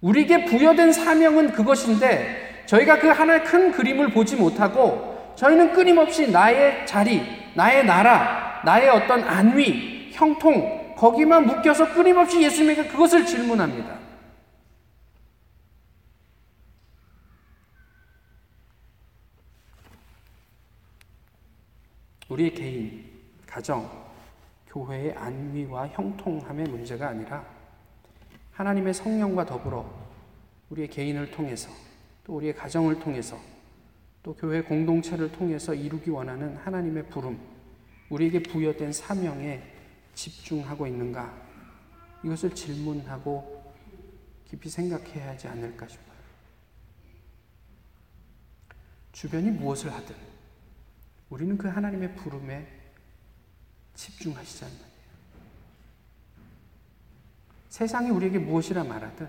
우리에게 0.00 0.44
부여된 0.44 0.92
사명은 0.92 1.52
그것인데 1.52 2.62
저희가 2.66 3.00
그 3.00 3.08
하나의 3.08 3.44
큰 3.44 3.72
그림을 3.72 4.10
보지 4.10 4.36
못하고 4.36 5.34
저희는 5.34 5.72
끊임없이 5.72 6.30
나의 6.30 6.86
자리, 6.86 7.22
나의 7.54 7.84
나라, 7.84 8.62
나의 8.64 8.88
어떤 8.88 9.24
안위, 9.24 10.10
형통, 10.12 10.94
거기만 10.96 11.44
묶여서 11.46 11.92
끊임없이 11.92 12.40
예수님에게 12.40 12.84
그것을 12.84 13.26
질문합니다. 13.26 14.05
우리의 22.36 22.52
개인, 22.52 23.04
가정, 23.46 23.90
교회의 24.66 25.14
안위와 25.14 25.88
형통함의 25.88 26.66
문제가 26.66 27.08
아니라 27.08 27.46
하나님의 28.52 28.92
성령과 28.92 29.46
더불어 29.46 29.90
우리의 30.68 30.88
개인을 30.88 31.30
통해서 31.30 31.70
또 32.24 32.36
우리의 32.36 32.54
가정을 32.54 33.00
통해서 33.00 33.38
또 34.22 34.34
교회 34.34 34.60
공동체를 34.60 35.32
통해서 35.32 35.72
이루기 35.72 36.10
원하는 36.10 36.56
하나님의 36.56 37.08
부름, 37.08 37.40
우리에게 38.10 38.42
부여된 38.42 38.92
사명에 38.92 39.62
집중하고 40.14 40.86
있는가? 40.86 41.32
이것을 42.22 42.54
질문하고 42.54 43.72
깊이 44.44 44.68
생각해야 44.68 45.28
하지 45.28 45.48
않을까 45.48 45.88
싶어요. 45.88 46.16
주변이 49.12 49.50
무엇을 49.50 49.90
하든 49.94 50.35
우리는 51.30 51.58
그 51.58 51.68
하나님의 51.68 52.14
부름에 52.16 52.66
집중하시자는 53.94 54.74
말이에요. 54.74 54.96
세상이 57.68 58.10
우리에게 58.10 58.38
무엇이라 58.38 58.84
말하든 58.84 59.28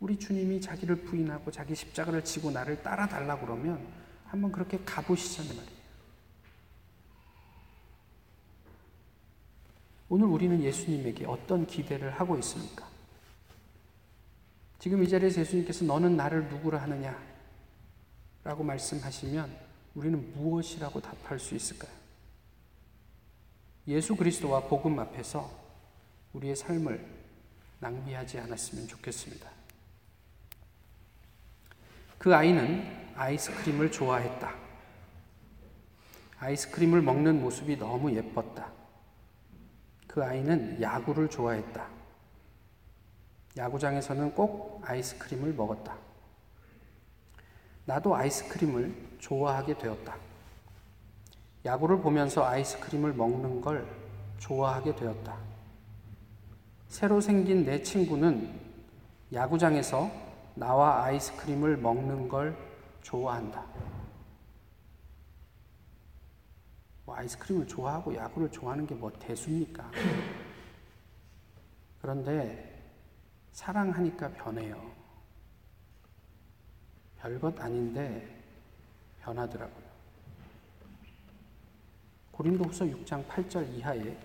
우리 0.00 0.18
주님이 0.18 0.60
자기를 0.60 0.96
부인하고 1.02 1.50
자기 1.50 1.74
십자가를 1.74 2.24
지고 2.24 2.50
나를 2.50 2.82
따라달라 2.82 3.38
그러면 3.38 3.86
한번 4.26 4.52
그렇게 4.52 4.78
가보시자는 4.84 5.56
말이에요. 5.56 5.78
오늘 10.10 10.26
우리는 10.26 10.62
예수님에게 10.62 11.26
어떤 11.26 11.66
기대를 11.66 12.10
하고 12.12 12.38
있습니까? 12.38 12.88
지금 14.78 15.02
이 15.02 15.08
자리에서 15.08 15.40
예수님께서 15.40 15.84
너는 15.84 16.16
나를 16.16 16.48
누구라 16.48 16.80
하느냐? 16.82 17.20
라고 18.44 18.64
말씀하시면 18.64 19.67
우리는 19.98 20.32
무엇이라고 20.34 21.00
답할 21.00 21.40
수 21.40 21.56
있을까요? 21.56 21.90
예수 23.88 24.14
그리스도와 24.14 24.60
복음 24.60 24.96
앞에서 25.00 25.50
우리의 26.34 26.54
삶을 26.54 27.04
낭비하지 27.80 28.38
않았으면 28.38 28.86
좋겠습니다. 28.86 29.50
그 32.16 32.32
아이는 32.32 33.12
아이스크림을 33.16 33.90
좋아했다. 33.90 34.54
아이스크림을 36.38 37.02
먹는 37.02 37.40
모습이 37.40 37.76
너무 37.76 38.14
예뻤다. 38.14 38.70
그 40.06 40.22
아이는 40.22 40.80
야구를 40.80 41.28
좋아했다. 41.28 41.88
야구장에서는 43.56 44.32
꼭 44.36 44.80
아이스크림을 44.84 45.54
먹었다. 45.54 45.98
나도 47.84 48.14
아이스크림을 48.14 49.07
좋아하게 49.18 49.76
되었다. 49.78 50.16
야구를 51.64 52.00
보면서 52.00 52.44
아이스크림을 52.44 53.12
먹는 53.12 53.60
걸 53.60 53.86
좋아하게 54.38 54.94
되었다. 54.96 55.36
새로 56.88 57.20
생긴 57.20 57.64
내 57.64 57.82
친구는 57.82 58.58
야구장에서 59.32 60.10
나와 60.54 61.04
아이스크림을 61.04 61.76
먹는 61.76 62.28
걸 62.28 62.56
좋아한다. 63.02 63.64
뭐 67.04 67.16
아이스크림을 67.16 67.66
좋아하고 67.66 68.14
야구를 68.14 68.50
좋아하는 68.50 68.86
게 68.86 68.94
뭐 68.94 69.10
대수입니까? 69.18 69.90
그런데 72.00 72.92
사랑하니까 73.52 74.28
변해요. 74.30 74.80
별것 77.18 77.60
아닌데 77.60 78.37
변하더라고요. 79.28 79.88
고린도후서 82.32 82.84
6장 82.86 83.26
8절 83.26 83.76
이하에 83.76 84.16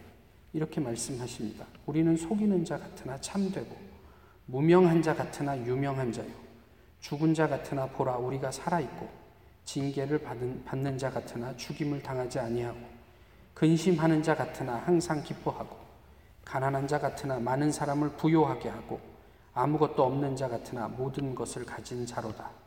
이렇게 0.54 0.80
말씀하십니다. 0.80 1.66
우리는 1.86 2.16
속이는 2.16 2.64
자 2.64 2.78
같으나 2.78 3.20
참되고 3.20 3.76
무명한 4.46 5.02
자 5.02 5.16
같으나 5.16 5.58
유명한 5.58 6.12
자요 6.12 6.30
죽은 7.00 7.34
자 7.34 7.48
같으나 7.48 7.88
보라 7.88 8.18
우리가 8.18 8.52
살아 8.52 8.80
있고 8.80 9.10
징계를 9.66 10.20
받은, 10.20 10.64
받는 10.66 10.98
자 10.98 11.10
같으나 11.10 11.56
죽임을 11.56 12.04
당하지 12.04 12.40
아니하고 12.40 12.80
근심하는 13.54 14.22
자 14.22 14.36
같으나 14.36 14.76
항상 14.76 15.24
기뻐하고 15.24 15.76
가난한 16.46 16.88
자 16.88 17.00
같으나 17.00 17.40
많은 17.40 17.72
사람을 17.72 18.12
부요하게 18.12 18.70
하고 18.70 19.00
아무것도 19.54 20.04
없는 20.04 20.36
자 20.36 20.50
같으나 20.50 20.88
모든 20.88 21.34
것을 21.34 21.66
가진 21.66 22.06
자로다. 22.06 22.63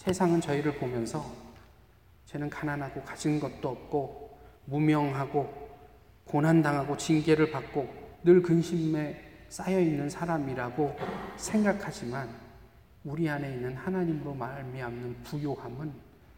세상은 0.00 0.40
저희를 0.40 0.76
보면서 0.76 1.22
쟤는 2.24 2.48
가난하고 2.48 3.02
가진 3.02 3.38
것도 3.38 3.68
없고 3.68 4.38
무명하고 4.64 5.68
고난당하고 6.24 6.96
징계를 6.96 7.50
받고 7.50 7.86
늘 8.24 8.40
근심에 8.40 9.22
쌓여 9.50 9.78
있는 9.78 10.08
사람이라고 10.08 10.96
생각하지만 11.36 12.30
우리 13.04 13.28
안에 13.28 13.52
있는 13.52 13.76
하나님으로 13.76 14.32
말미암는 14.32 15.22
부요함은 15.24 15.92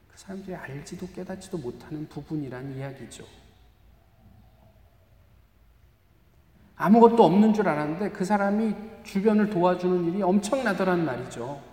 그 0.08 0.18
사람들이 0.18 0.56
알지도 0.56 1.06
깨닫지도 1.14 1.58
못하는 1.58 2.08
부분이란 2.08 2.74
이야기죠. 2.74 3.24
아무것도 6.74 7.24
없는 7.24 7.54
줄 7.54 7.68
알았는데 7.68 8.10
그 8.10 8.24
사람이 8.24 8.74
주변을 9.04 9.50
도와주는 9.50 10.06
일이 10.06 10.22
엄청나더란 10.22 11.04
말이죠. 11.04 11.71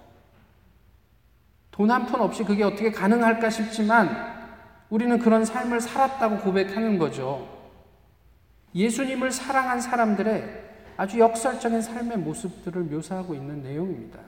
돈 1.79 1.89
한 1.89 2.05
푼 2.05 2.19
없이 2.19 2.43
그게 2.43 2.61
어떻게 2.61 2.91
가능할까 2.91 3.49
싶지만 3.49 4.09
우리는 4.89 5.17
그런 5.17 5.45
삶을 5.45 5.79
살았다고 5.79 6.39
고백하는 6.39 6.97
거죠. 6.97 7.47
예수님을 8.75 9.31
사랑한 9.31 9.79
사람들의 9.79 10.43
아주 10.97 11.19
역설적인 11.19 11.81
삶의 11.81 12.17
모습들을 12.17 12.83
묘사하고 12.83 13.33
있는 13.33 13.63
내용입니다. 13.63 14.19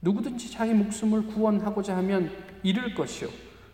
누구든지 0.00 0.52
자기 0.52 0.72
목숨을 0.74 1.26
구원하고자 1.26 1.96
하면 1.96 2.30
잃을 2.62 2.94
것이요. 2.94 3.28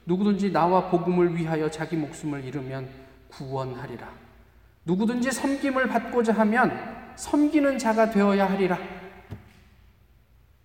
누구든지 0.07 0.53
나와 0.53 0.88
복음을 0.88 1.37
위하여 1.37 1.70
자기 1.70 1.96
목숨을 1.96 2.46
잃으면 2.46 2.88
구원하리라. 3.29 4.09
누구든지 4.87 5.33
섬김을 5.33 5.88
받고자 5.88 6.33
하면 6.33 6.72
섬기는 7.16 7.76
자가 7.76 8.09
되어야 8.09 8.50
하리라. 8.50 9.00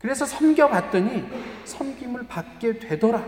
그래서 0.06 0.24
섬겨봤더니 0.24 1.24
섬김을 1.66 2.28
받게 2.28 2.78
되더라. 2.78 3.26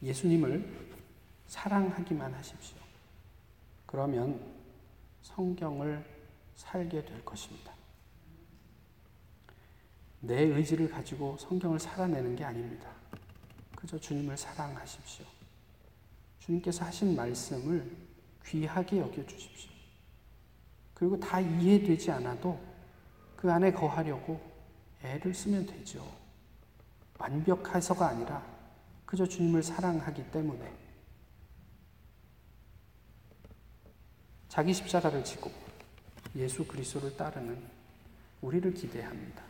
예수님을 0.00 0.64
사랑하기만 1.48 2.32
하십시오. 2.34 2.78
그러면 3.86 4.40
성경을 5.22 6.04
살게 6.54 7.04
될 7.04 7.24
것입니다. 7.24 7.72
내 10.20 10.40
의지를 10.42 10.88
가지고 10.88 11.36
성경을 11.36 11.80
살아내는 11.80 12.36
게 12.36 12.44
아닙니다. 12.44 12.88
그저 13.74 13.98
주님을 13.98 14.36
사랑하십시오. 14.36 15.26
주님께서 16.38 16.84
하신 16.84 17.16
말씀을 17.16 17.90
귀하게 18.46 19.00
여겨 19.00 19.26
주십시오. 19.26 19.79
그리고 21.00 21.18
다 21.18 21.40
이해되지 21.40 22.10
않아도 22.10 22.60
그 23.34 23.50
안에 23.50 23.72
거하려고 23.72 24.38
애를 25.02 25.32
쓰면 25.32 25.64
되죠. 25.64 26.06
완벽해서가 27.18 28.06
아니라 28.06 28.44
그저 29.06 29.24
주님을 29.24 29.62
사랑하기 29.62 30.30
때문에 30.30 30.70
자기 34.50 34.74
십자가를 34.74 35.24
지고 35.24 35.50
예수 36.36 36.66
그리스도를 36.66 37.16
따르는 37.16 37.58
우리를 38.42 38.74
기대합니다. 38.74 39.42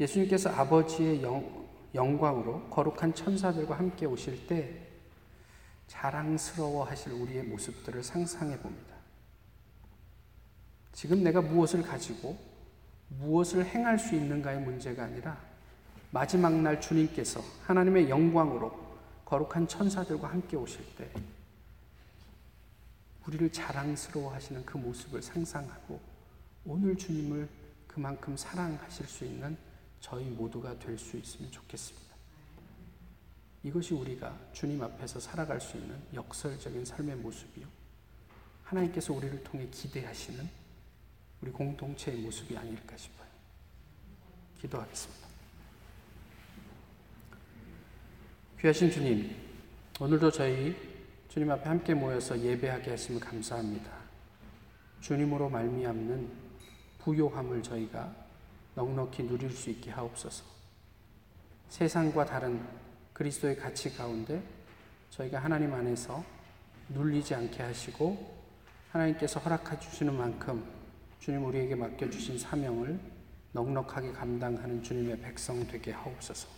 예수님께서 0.00 0.50
아버지의 0.50 1.22
영, 1.22 1.68
영광으로 1.94 2.68
거룩한 2.68 3.14
천사들과 3.14 3.78
함께 3.78 4.06
오실 4.06 4.48
때 4.48 4.88
자랑스러워 5.86 6.82
하실 6.82 7.12
우리의 7.12 7.44
모습들을 7.44 8.02
상상해 8.02 8.58
봅니다. 8.58 8.91
지금 10.92 11.22
내가 11.22 11.40
무엇을 11.40 11.82
가지고 11.82 12.38
무엇을 13.08 13.64
행할 13.66 13.98
수 13.98 14.14
있는가의 14.14 14.60
문제가 14.60 15.04
아니라 15.04 15.38
마지막 16.10 16.52
날 16.54 16.80
주님께서 16.80 17.42
하나님의 17.64 18.08
영광으로 18.08 18.80
거룩한 19.24 19.66
천사들과 19.66 20.28
함께 20.28 20.56
오실 20.56 20.84
때 20.96 21.10
우리를 23.26 23.50
자랑스러워 23.52 24.32
하시는 24.34 24.64
그 24.66 24.76
모습을 24.76 25.22
상상하고 25.22 26.00
오늘 26.64 26.96
주님을 26.96 27.48
그만큼 27.86 28.36
사랑하실 28.36 29.06
수 29.06 29.24
있는 29.24 29.56
저희 30.00 30.24
모두가 30.24 30.78
될 30.78 30.98
수 30.98 31.16
있으면 31.16 31.50
좋겠습니다. 31.50 32.12
이것이 33.62 33.94
우리가 33.94 34.36
주님 34.52 34.82
앞에서 34.82 35.20
살아갈 35.20 35.60
수 35.60 35.76
있는 35.76 35.96
역설적인 36.12 36.84
삶의 36.84 37.16
모습이요. 37.16 37.66
하나님께서 38.64 39.12
우리를 39.12 39.44
통해 39.44 39.68
기대하시는 39.70 40.61
우리 41.42 41.50
공동체의 41.50 42.18
모습이 42.18 42.56
아닐까 42.56 42.96
싶어요. 42.96 43.26
기도하겠습니다. 44.60 45.26
귀하신 48.60 48.90
주님, 48.92 49.36
오늘도 49.98 50.30
저희 50.30 50.76
주님 51.28 51.50
앞에 51.50 51.68
함께 51.68 51.94
모여서 51.94 52.38
예배하게 52.38 52.90
하심을 52.90 53.20
감사합니다. 53.20 53.90
주님으로 55.00 55.48
말미암는 55.48 56.30
부요함을 57.00 57.60
저희가 57.64 58.14
넉넉히 58.76 59.24
누릴 59.24 59.50
수 59.50 59.68
있게 59.70 59.90
하옵소서. 59.90 60.44
세상과 61.70 62.24
다른 62.24 62.64
그리스도의 63.12 63.56
가치 63.56 63.92
가운데 63.96 64.40
저희가 65.10 65.40
하나님 65.40 65.74
안에서 65.74 66.24
눌리지 66.90 67.34
않게 67.34 67.64
하시고 67.64 68.32
하나님께서 68.92 69.40
허락해 69.40 69.80
주시는 69.80 70.14
만큼 70.14 70.81
주님 71.22 71.44
우리에게 71.44 71.76
맡겨 71.76 72.10
주신 72.10 72.36
사명을 72.36 72.98
넉넉하게 73.52 74.10
감당하는 74.10 74.82
주님의 74.82 75.20
백성 75.20 75.64
되게 75.68 75.92
하옵소서. 75.92 76.48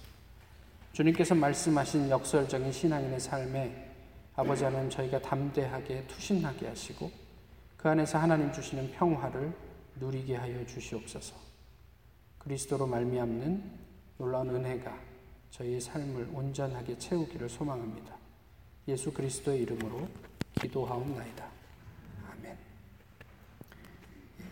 주님께서 0.95 1.35
말씀하신 1.35 2.09
역설적인 2.09 2.73
신앙인의 2.73 3.21
삶에 3.21 3.93
아버지 4.35 4.65
하나님 4.65 4.89
저희가 4.89 5.21
담대하게 5.21 6.07
투신하게 6.07 6.69
하시고 6.69 7.11
그 7.77 7.91
안에서 7.91 8.17
하나님 8.17 8.51
주시는 8.53 8.93
평화를 8.93 9.55
누리게 9.97 10.37
하여 10.37 10.65
주시옵소서. 10.65 11.37
그리스도로 12.39 12.87
말미암는 12.87 13.71
놀라운 14.17 14.49
은혜가 14.49 14.99
저희의 15.51 15.79
삶을 15.79 16.31
온전하게 16.33 16.97
채우기를 16.97 17.51
소망합니다. 17.51 18.17
예수 18.89 19.13
그리스도의 19.13 19.61
이름으로 19.61 20.09
기도하옵나이다. 20.55 21.51
아멘. 22.31 22.57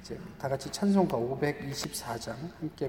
이제 0.03 0.19
다 0.37 0.49
같이 0.49 0.69
찬송가 0.71 1.17
524장 1.17 2.35
함께 2.59 2.75